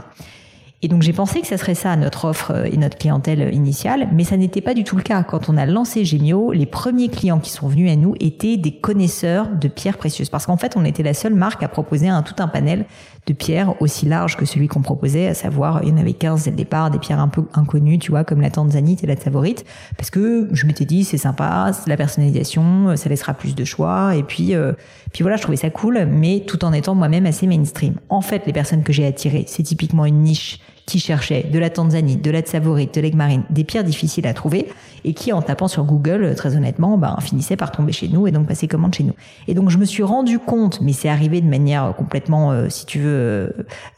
Et 0.83 0.89
donc 0.89 1.01
j'ai 1.01 1.13
pensé 1.13 1.39
que 1.39 1.47
ça 1.47 1.57
serait 1.57 1.75
ça 1.75 1.95
notre 1.95 2.25
offre 2.25 2.51
euh, 2.51 2.65
et 2.65 2.75
notre 2.75 2.97
clientèle 2.97 3.53
initiale, 3.53 4.09
mais 4.11 4.25
ça 4.25 4.35
n'était 4.35 4.59
pas 4.59 4.73
du 4.73 4.83
tout 4.83 4.97
le 4.97 5.01
cas. 5.01 5.23
Quand 5.23 5.47
on 5.47 5.55
a 5.55 5.65
lancé 5.65 6.03
Gemio, 6.03 6.51
les 6.51 6.65
premiers 6.65 7.07
clients 7.07 7.39
qui 7.39 7.51
sont 7.51 7.69
venus 7.69 7.89
à 7.89 7.95
nous 7.95 8.15
étaient 8.19 8.57
des 8.57 8.73
connaisseurs 8.73 9.47
de 9.47 9.69
pierres 9.69 9.97
précieuses, 9.97 10.29
parce 10.29 10.45
qu'en 10.45 10.57
fait 10.57 10.75
on 10.75 10.83
était 10.83 11.01
la 11.01 11.13
seule 11.13 11.35
marque 11.35 11.63
à 11.63 11.69
proposer 11.69 12.09
un 12.09 12.21
tout 12.21 12.35
un 12.39 12.49
panel 12.49 12.85
de 13.25 13.33
pierres 13.33 13.81
aussi 13.81 14.05
large 14.05 14.35
que 14.35 14.43
celui 14.43 14.67
qu'on 14.67 14.81
proposait, 14.81 15.27
à 15.27 15.33
savoir 15.33 15.79
il 15.83 15.89
y 15.89 15.91
en 15.93 15.97
avait 15.97 16.11
15 16.11 16.43
dès 16.43 16.49
le 16.51 16.57
départ, 16.57 16.91
des 16.91 16.99
pierres 16.99 17.21
un 17.21 17.29
peu 17.29 17.45
inconnues, 17.53 17.97
tu 17.97 18.11
vois, 18.11 18.25
comme 18.25 18.41
la 18.41 18.49
tanzanite 18.49 19.05
et 19.05 19.07
la 19.07 19.15
favorite, 19.15 19.63
parce 19.97 20.09
que 20.09 20.49
je 20.51 20.67
m'étais 20.67 20.83
dit 20.83 21.05
c'est 21.05 21.17
sympa, 21.17 21.71
c'est 21.71 21.89
la 21.89 21.95
personnalisation, 21.95 22.97
ça 22.97 23.07
laissera 23.07 23.33
plus 23.33 23.55
de 23.55 23.63
choix, 23.63 24.17
et 24.17 24.23
puis 24.23 24.53
euh, 24.53 24.73
puis 25.13 25.21
voilà, 25.21 25.37
je 25.37 25.43
trouvais 25.43 25.57
ça 25.57 25.69
cool, 25.69 26.05
mais 26.11 26.43
tout 26.45 26.65
en 26.65 26.73
étant 26.73 26.93
moi-même 26.93 27.25
assez 27.25 27.47
mainstream. 27.47 27.93
En 28.09 28.21
fait, 28.21 28.45
les 28.45 28.53
personnes 28.53 28.83
que 28.83 28.91
j'ai 28.91 29.05
attirées, 29.05 29.45
c'est 29.47 29.63
typiquement 29.63 30.05
une 30.05 30.21
niche 30.21 30.59
qui 30.85 30.99
cherchait 30.99 31.43
de 31.43 31.59
la 31.59 31.69
Tanzanie, 31.69 32.17
de 32.17 32.31
la 32.31 32.41
Tsavorite, 32.41 32.93
de 32.95 33.01
l'aigle 33.01 33.17
marine, 33.17 33.43
des 33.49 33.63
pierres 33.63 33.83
difficiles 33.83 34.27
à 34.27 34.33
trouver, 34.33 34.67
et 35.05 35.13
qui, 35.13 35.31
en 35.31 35.41
tapant 35.41 35.67
sur 35.67 35.83
Google, 35.85 36.33
très 36.35 36.55
honnêtement, 36.55 36.97
ben, 36.97 37.15
finissait 37.21 37.55
par 37.55 37.71
tomber 37.71 37.91
chez 37.91 38.07
nous 38.07 38.27
et 38.27 38.31
donc 38.31 38.47
passer 38.47 38.67
commande 38.67 38.93
chez 38.93 39.03
nous. 39.03 39.13
Et 39.47 39.53
donc 39.53 39.69
je 39.69 39.77
me 39.77 39.85
suis 39.85 40.03
rendu 40.03 40.39
compte, 40.39 40.81
mais 40.81 40.93
c'est 40.93 41.09
arrivé 41.09 41.41
de 41.41 41.47
manière 41.47 41.93
complètement, 41.95 42.51
euh, 42.51 42.69
si 42.69 42.85
tu 42.85 42.99
veux, 42.99 43.09
euh, 43.09 43.49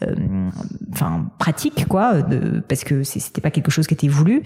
euh, 0.04 0.16
enfin 0.92 1.28
pratique, 1.40 1.88
quoi, 1.88 2.22
de, 2.22 2.62
parce 2.68 2.84
que 2.84 3.04
c'était 3.04 3.42
pas 3.42 3.52
quelque 3.52 3.72
chose 3.72 3.88
qui 3.88 3.94
était 3.94 4.08
voulu. 4.08 4.44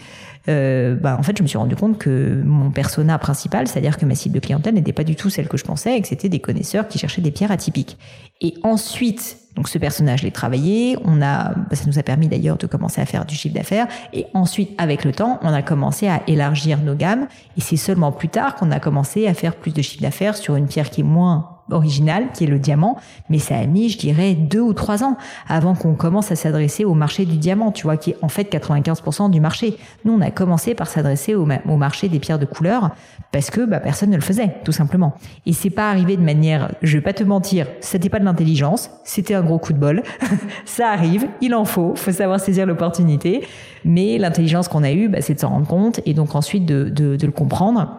Ben, 0.48 1.16
en 1.18 1.22
fait, 1.22 1.38
je 1.38 1.44
me 1.44 1.48
suis 1.48 1.60
rendu 1.60 1.76
compte 1.76 2.00
que 2.00 2.42
mon 2.44 2.72
persona 2.72 3.20
principal, 3.20 3.68
c'est-à-dire 3.68 3.98
que 3.98 4.06
ma 4.06 4.16
cible 4.16 4.34
de 4.34 4.40
clientèle 4.40 4.74
n'était 4.74 4.94
pas 4.94 5.04
du 5.04 5.16
tout 5.16 5.30
celle 5.30 5.48
que 5.48 5.58
je 5.58 5.64
pensais, 5.64 5.98
et 5.98 6.02
que 6.02 6.08
c'était 6.08 6.30
des 6.30 6.40
connaisseurs 6.40 6.88
qui 6.88 6.98
cherchaient 6.98 7.22
des 7.22 7.32
pierres 7.32 7.52
atypiques. 7.52 7.98
Et 8.42 8.56
ensuite, 8.64 9.38
donc 9.56 9.68
ce 9.68 9.78
personnage, 9.78 10.24
l'ai 10.24 10.32
travaillé. 10.32 10.98
On 11.04 11.22
a, 11.22 11.54
bah, 11.54 11.76
ça 11.76 11.86
nous 11.88 12.00
a 12.00 12.04
permis 12.04 12.28
d'ailleurs 12.28 12.58
de 12.58 12.68
commencer 12.68 13.02
à 13.02 13.06
faire 13.06 13.26
du 13.26 13.36
chiffre 13.36 13.56
d'affaires. 13.56 13.88
Et 14.14 14.26
ensuite, 14.34 14.72
avec 14.78 15.04
le 15.04 15.12
temps, 15.12 15.40
on 15.42 15.52
a 15.52 15.62
commencé 15.62 16.08
à 16.08 16.22
élargir 16.28 16.80
nos 16.80 16.96
gammes. 16.96 17.28
Et 17.58 17.62
c'est 17.62 17.78
seulement 17.78 18.12
plus 18.12 18.30
tard 18.30 18.56
qu'on 18.56 18.72
a 18.72 18.80
commencé 18.80 19.28
à 19.28 19.34
faire 19.34 19.56
plus 19.56 19.74
de 19.74 19.82
chiffre 19.82 20.02
d'affaires 20.02 20.38
sur 20.38 20.56
une 20.56 20.68
pierre 20.68 20.90
qui 20.90 21.02
est 21.02 21.04
moins 21.04 21.59
original 21.72 22.28
qui 22.34 22.44
est 22.44 22.48
le 22.48 22.60
diamant, 22.60 22.98
mais 23.30 23.40
ça 23.40 23.58
a 23.58 23.66
mis, 23.66 23.90
je 23.90 23.98
dirais, 23.98 24.34
deux 24.34 24.62
ou 24.62 24.74
trois 24.74 25.04
ans 25.04 25.18
avant 25.48 25.76
qu'on 25.76 25.96
commence 25.96 26.32
à 26.32 26.36
s'adresser 26.36 26.86
au 26.86 26.94
marché 26.94 27.26
du 27.26 27.38
diamant, 27.38 27.72
tu 27.72 27.84
vois, 27.84 27.98
qui 27.98 28.12
est 28.12 28.18
en 28.22 28.30
fait 28.30 28.52
95% 28.52 29.30
du 29.30 29.40
marché. 29.40 29.78
Nous, 30.06 30.14
on 30.14 30.22
a 30.22 30.32
commencé 30.32 30.76
par 30.76 30.88
s'adresser 30.88 31.36
au, 31.36 31.46
marché 31.46 32.10
des 32.10 32.20
pierres 32.20 32.40
de 32.40 32.46
couleur 32.46 32.92
parce 33.32 33.50
que 33.50 33.66
bah, 33.66 33.80
personne 33.80 34.10
ne 34.10 34.16
le 34.16 34.22
faisait, 34.22 34.56
tout 34.64 34.72
simplement. 34.72 35.16
Et 35.46 35.54
c'est 35.54 35.70
pas 35.70 35.90
arrivé 35.90 36.18
de 36.18 36.22
manière, 36.22 36.72
je 36.82 36.98
vais 36.98 37.04
pas 37.04 37.14
te 37.14 37.24
mentir, 37.24 37.68
c'était 37.80 38.10
pas 38.10 38.20
de 38.20 38.26
l'intelligence, 38.26 38.92
c'était 39.04 39.34
un 39.34 39.44
gros 39.44 39.60
coup 39.60 39.74
de 39.74 39.80
bol. 39.80 40.04
ça 40.66 40.90
arrive, 40.90 41.28
il 41.42 41.54
en 41.54 41.66
faut, 41.66 41.96
faut 41.96 42.12
savoir 42.12 42.40
saisir 42.40 42.66
l'opportunité. 42.66 43.46
Mais 43.86 44.18
l'intelligence 44.18 44.68
qu'on 44.68 44.84
a 44.84 44.92
eue, 44.92 45.08
bah, 45.08 45.22
c'est 45.22 45.36
de 45.36 45.40
s'en 45.40 45.50
rendre 45.50 45.68
compte 45.68 46.02
et 46.06 46.14
donc 46.14 46.36
ensuite 46.36 46.66
de, 46.66 46.90
de, 46.90 47.16
de 47.16 47.26
le 47.26 47.32
comprendre 47.32 47.99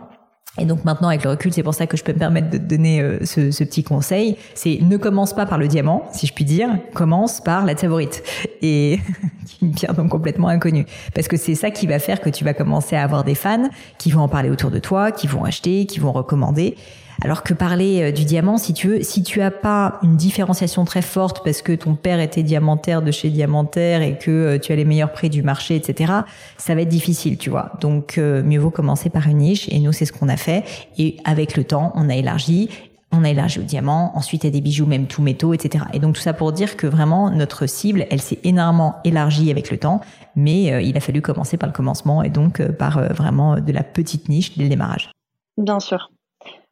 et 0.60 0.66
donc 0.66 0.84
maintenant, 0.84 1.08
avec 1.08 1.24
le 1.24 1.30
recul, 1.30 1.52
c'est 1.52 1.62
pour 1.62 1.74
ça 1.74 1.86
que 1.86 1.96
je 1.96 2.04
peux 2.04 2.12
me 2.12 2.18
permettre 2.18 2.50
de 2.50 2.58
donner 2.58 3.00
euh, 3.00 3.24
ce, 3.24 3.50
ce, 3.50 3.64
petit 3.64 3.82
conseil. 3.82 4.36
C'est 4.54 4.78
ne 4.82 4.96
commence 4.98 5.32
pas 5.32 5.46
par 5.46 5.56
le 5.56 5.68
diamant, 5.68 6.04
si 6.12 6.26
je 6.26 6.34
puis 6.34 6.44
dire. 6.44 6.68
Commence 6.92 7.40
par 7.40 7.64
la 7.64 7.74
favorite. 7.74 8.22
Et 8.60 9.00
une 9.62 9.72
pierre 9.72 9.94
donc 9.94 10.10
complètement 10.10 10.48
inconnue. 10.48 10.84
Parce 11.14 11.28
que 11.28 11.38
c'est 11.38 11.54
ça 11.54 11.70
qui 11.70 11.86
va 11.86 11.98
faire 11.98 12.20
que 12.20 12.28
tu 12.28 12.44
vas 12.44 12.52
commencer 12.52 12.94
à 12.94 13.02
avoir 13.02 13.24
des 13.24 13.34
fans 13.34 13.70
qui 13.96 14.10
vont 14.10 14.20
en 14.20 14.28
parler 14.28 14.50
autour 14.50 14.70
de 14.70 14.78
toi, 14.78 15.12
qui 15.12 15.26
vont 15.26 15.44
acheter, 15.44 15.86
qui 15.86 15.98
vont 15.98 16.12
recommander. 16.12 16.76
Alors 17.22 17.42
que 17.42 17.52
parler 17.52 18.02
euh, 18.02 18.12
du 18.12 18.24
diamant, 18.24 18.56
si 18.56 18.72
tu 18.72 18.88
veux, 18.88 19.02
si 19.02 19.22
tu 19.22 19.42
as 19.42 19.50
pas 19.50 19.98
une 20.02 20.16
différenciation 20.16 20.84
très 20.86 21.02
forte 21.02 21.44
parce 21.44 21.60
que 21.60 21.72
ton 21.72 21.94
père 21.94 22.18
était 22.18 22.42
diamantaire 22.42 23.02
de 23.02 23.10
chez 23.10 23.28
Diamantaire 23.28 24.00
et 24.00 24.16
que 24.16 24.30
euh, 24.30 24.58
tu 24.58 24.72
as 24.72 24.76
les 24.76 24.86
meilleurs 24.86 25.12
prix 25.12 25.28
du 25.28 25.42
marché, 25.42 25.76
etc., 25.76 26.12
ça 26.56 26.74
va 26.74 26.80
être 26.80 26.88
difficile, 26.88 27.36
tu 27.36 27.50
vois. 27.50 27.72
Donc, 27.80 28.16
euh, 28.16 28.42
mieux 28.42 28.58
vaut 28.58 28.70
commencer 28.70 29.10
par 29.10 29.26
une 29.28 29.38
niche. 29.38 29.68
Et 29.68 29.80
nous, 29.80 29.92
c'est 29.92 30.06
ce 30.06 30.12
qu'on 30.12 30.30
a 30.30 30.38
fait. 30.38 30.64
Et 30.96 31.18
avec 31.24 31.56
le 31.56 31.64
temps, 31.64 31.92
on 31.94 32.08
a 32.08 32.14
élargi 32.14 32.68
on 33.12 33.24
a 33.24 33.28
élargi 33.30 33.58
au 33.58 33.64
diamant, 33.64 34.12
ensuite 34.16 34.44
a 34.44 34.50
des 34.50 34.60
bijoux 34.60 34.86
même 34.86 35.08
tout 35.08 35.20
métaux, 35.20 35.52
etc. 35.52 35.84
Et 35.92 35.98
donc 35.98 36.14
tout 36.14 36.20
ça 36.20 36.32
pour 36.32 36.52
dire 36.52 36.76
que 36.76 36.86
vraiment 36.86 37.28
notre 37.28 37.66
cible, 37.66 38.06
elle 38.08 38.20
s'est 38.20 38.38
énormément 38.44 38.98
élargie 39.02 39.50
avec 39.50 39.72
le 39.72 39.78
temps, 39.78 40.00
mais 40.36 40.84
il 40.86 40.96
a 40.96 41.00
fallu 41.00 41.20
commencer 41.20 41.56
par 41.56 41.68
le 41.68 41.72
commencement 41.72 42.22
et 42.22 42.28
donc 42.28 42.62
par 42.78 43.02
vraiment 43.12 43.58
de 43.58 43.72
la 43.72 43.82
petite 43.82 44.28
niche 44.28 44.56
dès 44.56 44.62
le 44.62 44.70
démarrage. 44.70 45.10
Bien 45.58 45.80
sûr. 45.80 46.08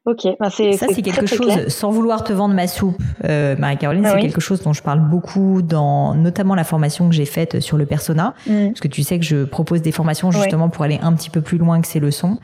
Ok, 0.08 0.26
bah, 0.40 0.48
c'est 0.48 0.72
ça 0.72 0.86
c'est 0.90 1.02
quelque 1.02 1.26
chose. 1.26 1.68
sans 1.68 1.90
vouloir 1.90 2.24
te 2.24 2.32
vendre 2.32 2.54
ma 2.54 2.66
soupe, 2.66 2.96
euh, 3.24 3.56
Marie-Caroline, 3.58 4.06
ah 4.06 4.12
c'est 4.14 4.22
quelque 4.22 4.40
chose 4.40 4.62
dont 4.62 4.72
je 4.72 4.82
parle 4.82 5.00
beaucoup 5.00 5.60
dans 5.60 6.14
notamment 6.14 6.54
la 6.54 6.64
formation 6.64 7.10
que 7.10 7.14
j'ai 7.14 7.26
faite 7.26 7.60
sur 7.60 7.76
le 7.76 7.84
persona, 7.84 8.32
mm. 8.46 8.68
parce 8.68 8.80
que 8.80 8.88
tu 8.88 9.02
sais 9.02 9.18
que 9.18 9.24
je 9.26 9.44
propose 9.44 9.82
des 9.82 9.92
formations 9.92 10.30
justement 10.30 10.70
pour 10.70 10.82
aller 10.82 10.98
un 11.02 11.12
petit 11.12 11.28
peu 11.28 11.42
plus 11.42 11.58
loin 11.58 11.82
que 11.82 11.86
ces 11.86 12.00
leçons. 12.00 12.38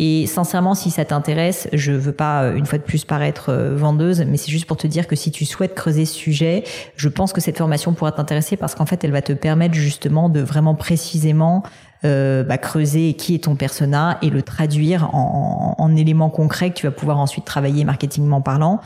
Et 0.00 0.26
sincèrement, 0.26 0.76
si 0.76 0.92
ça 0.92 1.04
t'intéresse, 1.04 1.68
je 1.72 1.90
veux 1.90 2.12
pas 2.12 2.44
euh, 2.44 2.54
une 2.54 2.66
fois 2.66 2.78
de 2.78 2.84
plus 2.84 3.04
paraître 3.04 3.48
euh, 3.48 3.74
vendeuse, 3.74 4.24
mais 4.28 4.36
c'est 4.36 4.52
juste 4.52 4.66
pour 4.66 4.76
te 4.76 4.86
dire 4.86 5.08
que 5.08 5.16
si 5.16 5.32
tu 5.32 5.44
souhaites 5.44 5.74
creuser 5.74 6.04
ce 6.04 6.14
sujet, 6.14 6.62
je 6.94 7.08
pense 7.08 7.32
que 7.32 7.40
cette 7.40 7.58
formation 7.58 7.94
pourra 7.94 8.12
t'intéresser 8.12 8.56
parce 8.56 8.76
qu'en 8.76 8.86
fait, 8.86 9.02
elle 9.02 9.10
va 9.10 9.22
te 9.22 9.32
permettre 9.32 9.74
justement 9.74 10.28
de 10.28 10.38
vraiment 10.40 10.76
précisément 10.76 11.64
euh, 12.04 12.44
bah, 12.44 12.58
creuser 12.58 13.14
qui 13.14 13.34
est 13.34 13.44
ton 13.44 13.56
persona 13.56 14.18
et 14.22 14.30
le 14.30 14.42
traduire 14.42 15.14
en, 15.14 15.76
en, 15.78 15.82
en 15.82 15.96
éléments 15.96 16.30
concrets 16.30 16.70
que 16.70 16.74
tu 16.74 16.86
vas 16.86 16.92
pouvoir 16.92 17.18
ensuite 17.18 17.44
travailler 17.44 17.84
marketingment 17.84 18.40
parlant. 18.40 18.80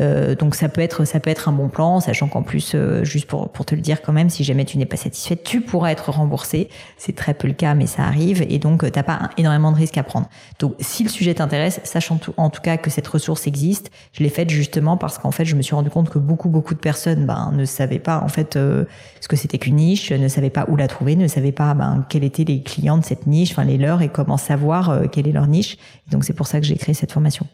Euh, 0.00 0.34
donc 0.34 0.54
ça 0.54 0.68
peut 0.68 0.80
être 0.80 1.04
ça 1.04 1.20
peut 1.20 1.30
être 1.30 1.48
un 1.48 1.52
bon 1.52 1.68
plan, 1.68 2.00
sachant 2.00 2.28
qu'en 2.28 2.42
plus, 2.42 2.72
euh, 2.74 3.04
juste 3.04 3.26
pour, 3.26 3.50
pour 3.50 3.64
te 3.64 3.74
le 3.74 3.80
dire 3.80 4.02
quand 4.02 4.12
même, 4.12 4.30
si 4.30 4.44
jamais 4.44 4.64
tu 4.64 4.78
n'es 4.78 4.86
pas 4.86 4.96
satisfaite, 4.96 5.42
tu 5.42 5.60
pourras 5.60 5.90
être 5.90 6.10
remboursé. 6.10 6.68
C'est 6.96 7.14
très 7.14 7.34
peu 7.34 7.48
le 7.48 7.54
cas, 7.54 7.74
mais 7.74 7.86
ça 7.86 8.02
arrive, 8.04 8.44
et 8.48 8.58
donc 8.58 8.84
euh, 8.84 8.90
t'as 8.90 9.02
pas 9.02 9.30
énormément 9.36 9.72
de 9.72 9.76
risques 9.76 9.98
à 9.98 10.02
prendre. 10.02 10.28
Donc 10.58 10.74
si 10.80 11.02
le 11.02 11.08
sujet 11.08 11.34
t'intéresse, 11.34 11.80
sache 11.84 12.10
en 12.10 12.16
tout, 12.16 12.32
en 12.36 12.50
tout 12.50 12.60
cas 12.60 12.76
que 12.76 12.90
cette 12.90 13.08
ressource 13.08 13.46
existe. 13.46 13.90
Je 14.12 14.22
l'ai 14.22 14.28
faite 14.28 14.50
justement 14.50 14.96
parce 14.96 15.18
qu'en 15.18 15.30
fait, 15.30 15.44
je 15.44 15.56
me 15.56 15.62
suis 15.62 15.74
rendu 15.74 15.90
compte 15.90 16.10
que 16.10 16.18
beaucoup 16.18 16.48
beaucoup 16.48 16.74
de 16.74 16.80
personnes 16.80 17.26
ben, 17.26 17.52
ne 17.54 17.64
savaient 17.64 17.98
pas 17.98 18.20
en 18.20 18.28
fait 18.28 18.54
ce 18.54 19.28
que 19.28 19.36
c'était 19.36 19.58
qu'une 19.58 19.76
niche, 19.76 20.12
ne 20.12 20.28
savaient 20.28 20.50
pas 20.50 20.66
où 20.68 20.76
la 20.76 20.88
trouver, 20.88 21.16
ne 21.16 21.28
savaient 21.28 21.52
pas 21.52 21.74
ben, 21.74 22.04
quels 22.08 22.24
étaient 22.24 22.44
les 22.44 22.62
clients 22.62 22.98
de 22.98 23.04
cette 23.04 23.26
niche, 23.26 23.52
enfin 23.52 23.64
les 23.64 23.78
leurs, 23.78 24.02
et 24.02 24.08
comment 24.08 24.36
savoir 24.36 25.02
quelle 25.10 25.28
est 25.28 25.32
leur 25.32 25.46
niche. 25.46 25.76
donc 26.10 26.24
c'est 26.24 26.32
pour 26.32 26.46
ça 26.46 26.60
que 26.60 26.66
j'ai 26.66 26.76
créé 26.76 26.94
cette 26.94 27.12
formation. 27.12 27.46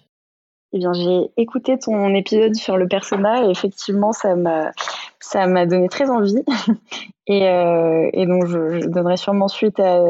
Eh 0.76 0.78
bien, 0.78 0.92
j'ai 0.92 1.30
écouté 1.36 1.78
ton 1.78 2.12
épisode 2.16 2.56
sur 2.56 2.76
le 2.76 2.88
persona 2.88 3.44
et 3.44 3.50
effectivement, 3.50 4.10
ça 4.10 4.34
m'a, 4.34 4.72
ça 5.20 5.46
m'a 5.46 5.66
donné 5.66 5.88
très 5.88 6.10
envie. 6.10 6.42
et, 7.28 7.48
euh, 7.48 8.10
et, 8.12 8.26
donc, 8.26 8.46
je, 8.46 8.84
donnerai 8.88 9.16
sûrement 9.16 9.46
suite 9.46 9.78
à, 9.78 10.00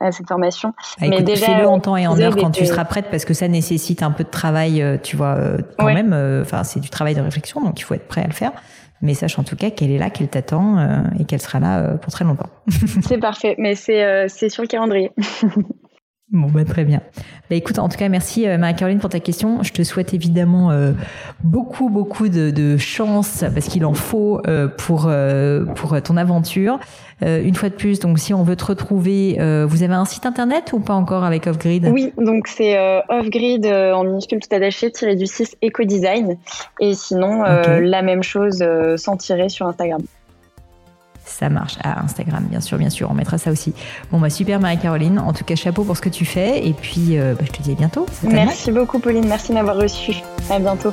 à 0.00 0.12
cette 0.12 0.28
formation. 0.28 0.74
Bah, 1.00 1.06
Mais 1.08 1.22
déjà, 1.22 1.46
fais-le 1.46 1.66
en 1.66 1.80
temps 1.80 1.96
et 1.96 2.06
en 2.06 2.20
heure 2.20 2.36
quand 2.36 2.50
tu 2.50 2.66
seras 2.66 2.84
prête 2.84 3.06
parce 3.10 3.24
que 3.24 3.32
ça 3.32 3.48
nécessite 3.48 4.02
un 4.02 4.10
peu 4.10 4.24
de 4.24 4.28
travail, 4.28 4.82
euh, 4.82 4.98
tu 5.02 5.16
vois, 5.16 5.36
euh, 5.38 5.56
quand 5.78 5.86
même. 5.86 6.12
Enfin, 6.42 6.64
c'est 6.64 6.80
du 6.80 6.90
travail 6.90 7.14
de 7.14 7.22
réflexion, 7.22 7.62
donc 7.62 7.80
il 7.80 7.84
faut 7.84 7.94
être 7.94 8.06
prêt 8.06 8.22
à 8.22 8.26
le 8.26 8.34
faire. 8.34 8.52
Mais 9.00 9.14
sache 9.14 9.38
en 9.38 9.42
tout 9.42 9.56
cas 9.56 9.70
qu'elle 9.70 9.90
est 9.90 9.98
là, 9.98 10.10
qu'elle 10.10 10.28
t'attend 10.28 11.04
et 11.18 11.24
qu'elle 11.24 11.40
sera 11.40 11.60
là 11.60 11.96
pour 11.96 12.12
très 12.12 12.24
longtemps. 12.24 12.48
c'est 13.02 13.18
parfait, 13.18 13.54
mais 13.58 13.74
c'est, 13.74 14.28
c'est 14.28 14.50
sur 14.50 14.62
le 14.62 14.68
calendrier. 14.68 15.12
Bon, 16.34 16.48
bah, 16.48 16.64
très 16.64 16.84
bien. 16.84 17.00
Bah, 17.48 17.54
écoute, 17.54 17.78
en 17.78 17.88
tout 17.88 17.96
cas, 17.96 18.08
merci 18.08 18.48
euh, 18.48 18.58
Marie-Caroline 18.58 18.98
pour 18.98 19.08
ta 19.08 19.20
question. 19.20 19.62
Je 19.62 19.72
te 19.72 19.84
souhaite 19.84 20.14
évidemment 20.14 20.72
euh, 20.72 20.90
beaucoup, 21.44 21.88
beaucoup 21.88 22.28
de, 22.28 22.50
de 22.50 22.76
chance, 22.76 23.44
parce 23.54 23.68
qu'il 23.68 23.84
en 23.84 23.94
faut 23.94 24.40
euh, 24.48 24.66
pour, 24.66 25.08
pour 25.76 26.02
ton 26.02 26.16
aventure. 26.16 26.80
une 27.22 27.54
fois 27.54 27.68
de 27.68 27.74
plus, 27.74 28.00
donc 28.00 28.18
si 28.18 28.34
on 28.34 28.42
veut 28.42 28.56
te 28.56 28.64
retrouver, 28.64 29.36
vous 29.66 29.82
avez 29.84 29.94
un 29.94 30.04
site 30.04 30.26
internet 30.26 30.72
ou 30.72 30.80
pas 30.80 30.94
encore 30.94 31.22
avec 31.22 31.46
Offgrid? 31.46 31.88
Oui, 31.92 32.12
donc 32.18 32.48
c'est 32.48 32.76
Offgrid 33.08 33.64
en 33.66 34.02
minuscule 34.02 34.40
tout 34.40 34.54
attaché, 34.54 34.90
tiré 34.90 35.14
du 35.14 35.26
6 35.26 35.56
Eco-Design. 35.64 36.36
Et 36.80 36.94
sinon, 36.94 37.44
la 37.44 38.02
même 38.02 38.24
chose 38.24 38.64
sans 38.96 39.16
tirer 39.16 39.48
sur 39.48 39.66
Instagram 39.68 40.02
ça 41.24 41.48
marche. 41.48 41.76
À 41.82 42.02
Instagram, 42.02 42.44
bien 42.44 42.60
sûr, 42.60 42.78
bien 42.78 42.90
sûr, 42.90 43.08
on 43.10 43.14
mettra 43.14 43.38
ça 43.38 43.50
aussi. 43.50 43.74
Bon, 44.10 44.18
bah 44.20 44.30
super 44.30 44.60
Marie-Caroline. 44.60 45.18
En 45.18 45.32
tout 45.32 45.44
cas, 45.44 45.56
chapeau 45.56 45.84
pour 45.84 45.96
ce 45.96 46.02
que 46.02 46.08
tu 46.08 46.24
fais. 46.24 46.66
Et 46.66 46.72
puis, 46.72 47.18
euh, 47.18 47.34
bah, 47.34 47.44
je 47.46 47.52
te 47.52 47.62
dis 47.62 47.72
à 47.72 47.74
bientôt. 47.74 48.06
Merci 48.22 48.70
beaucoup, 48.72 48.98
Pauline. 48.98 49.26
Merci 49.26 49.48
de 49.48 49.54
m'avoir 49.54 49.76
reçu. 49.76 50.14
À 50.50 50.58
bientôt. 50.58 50.92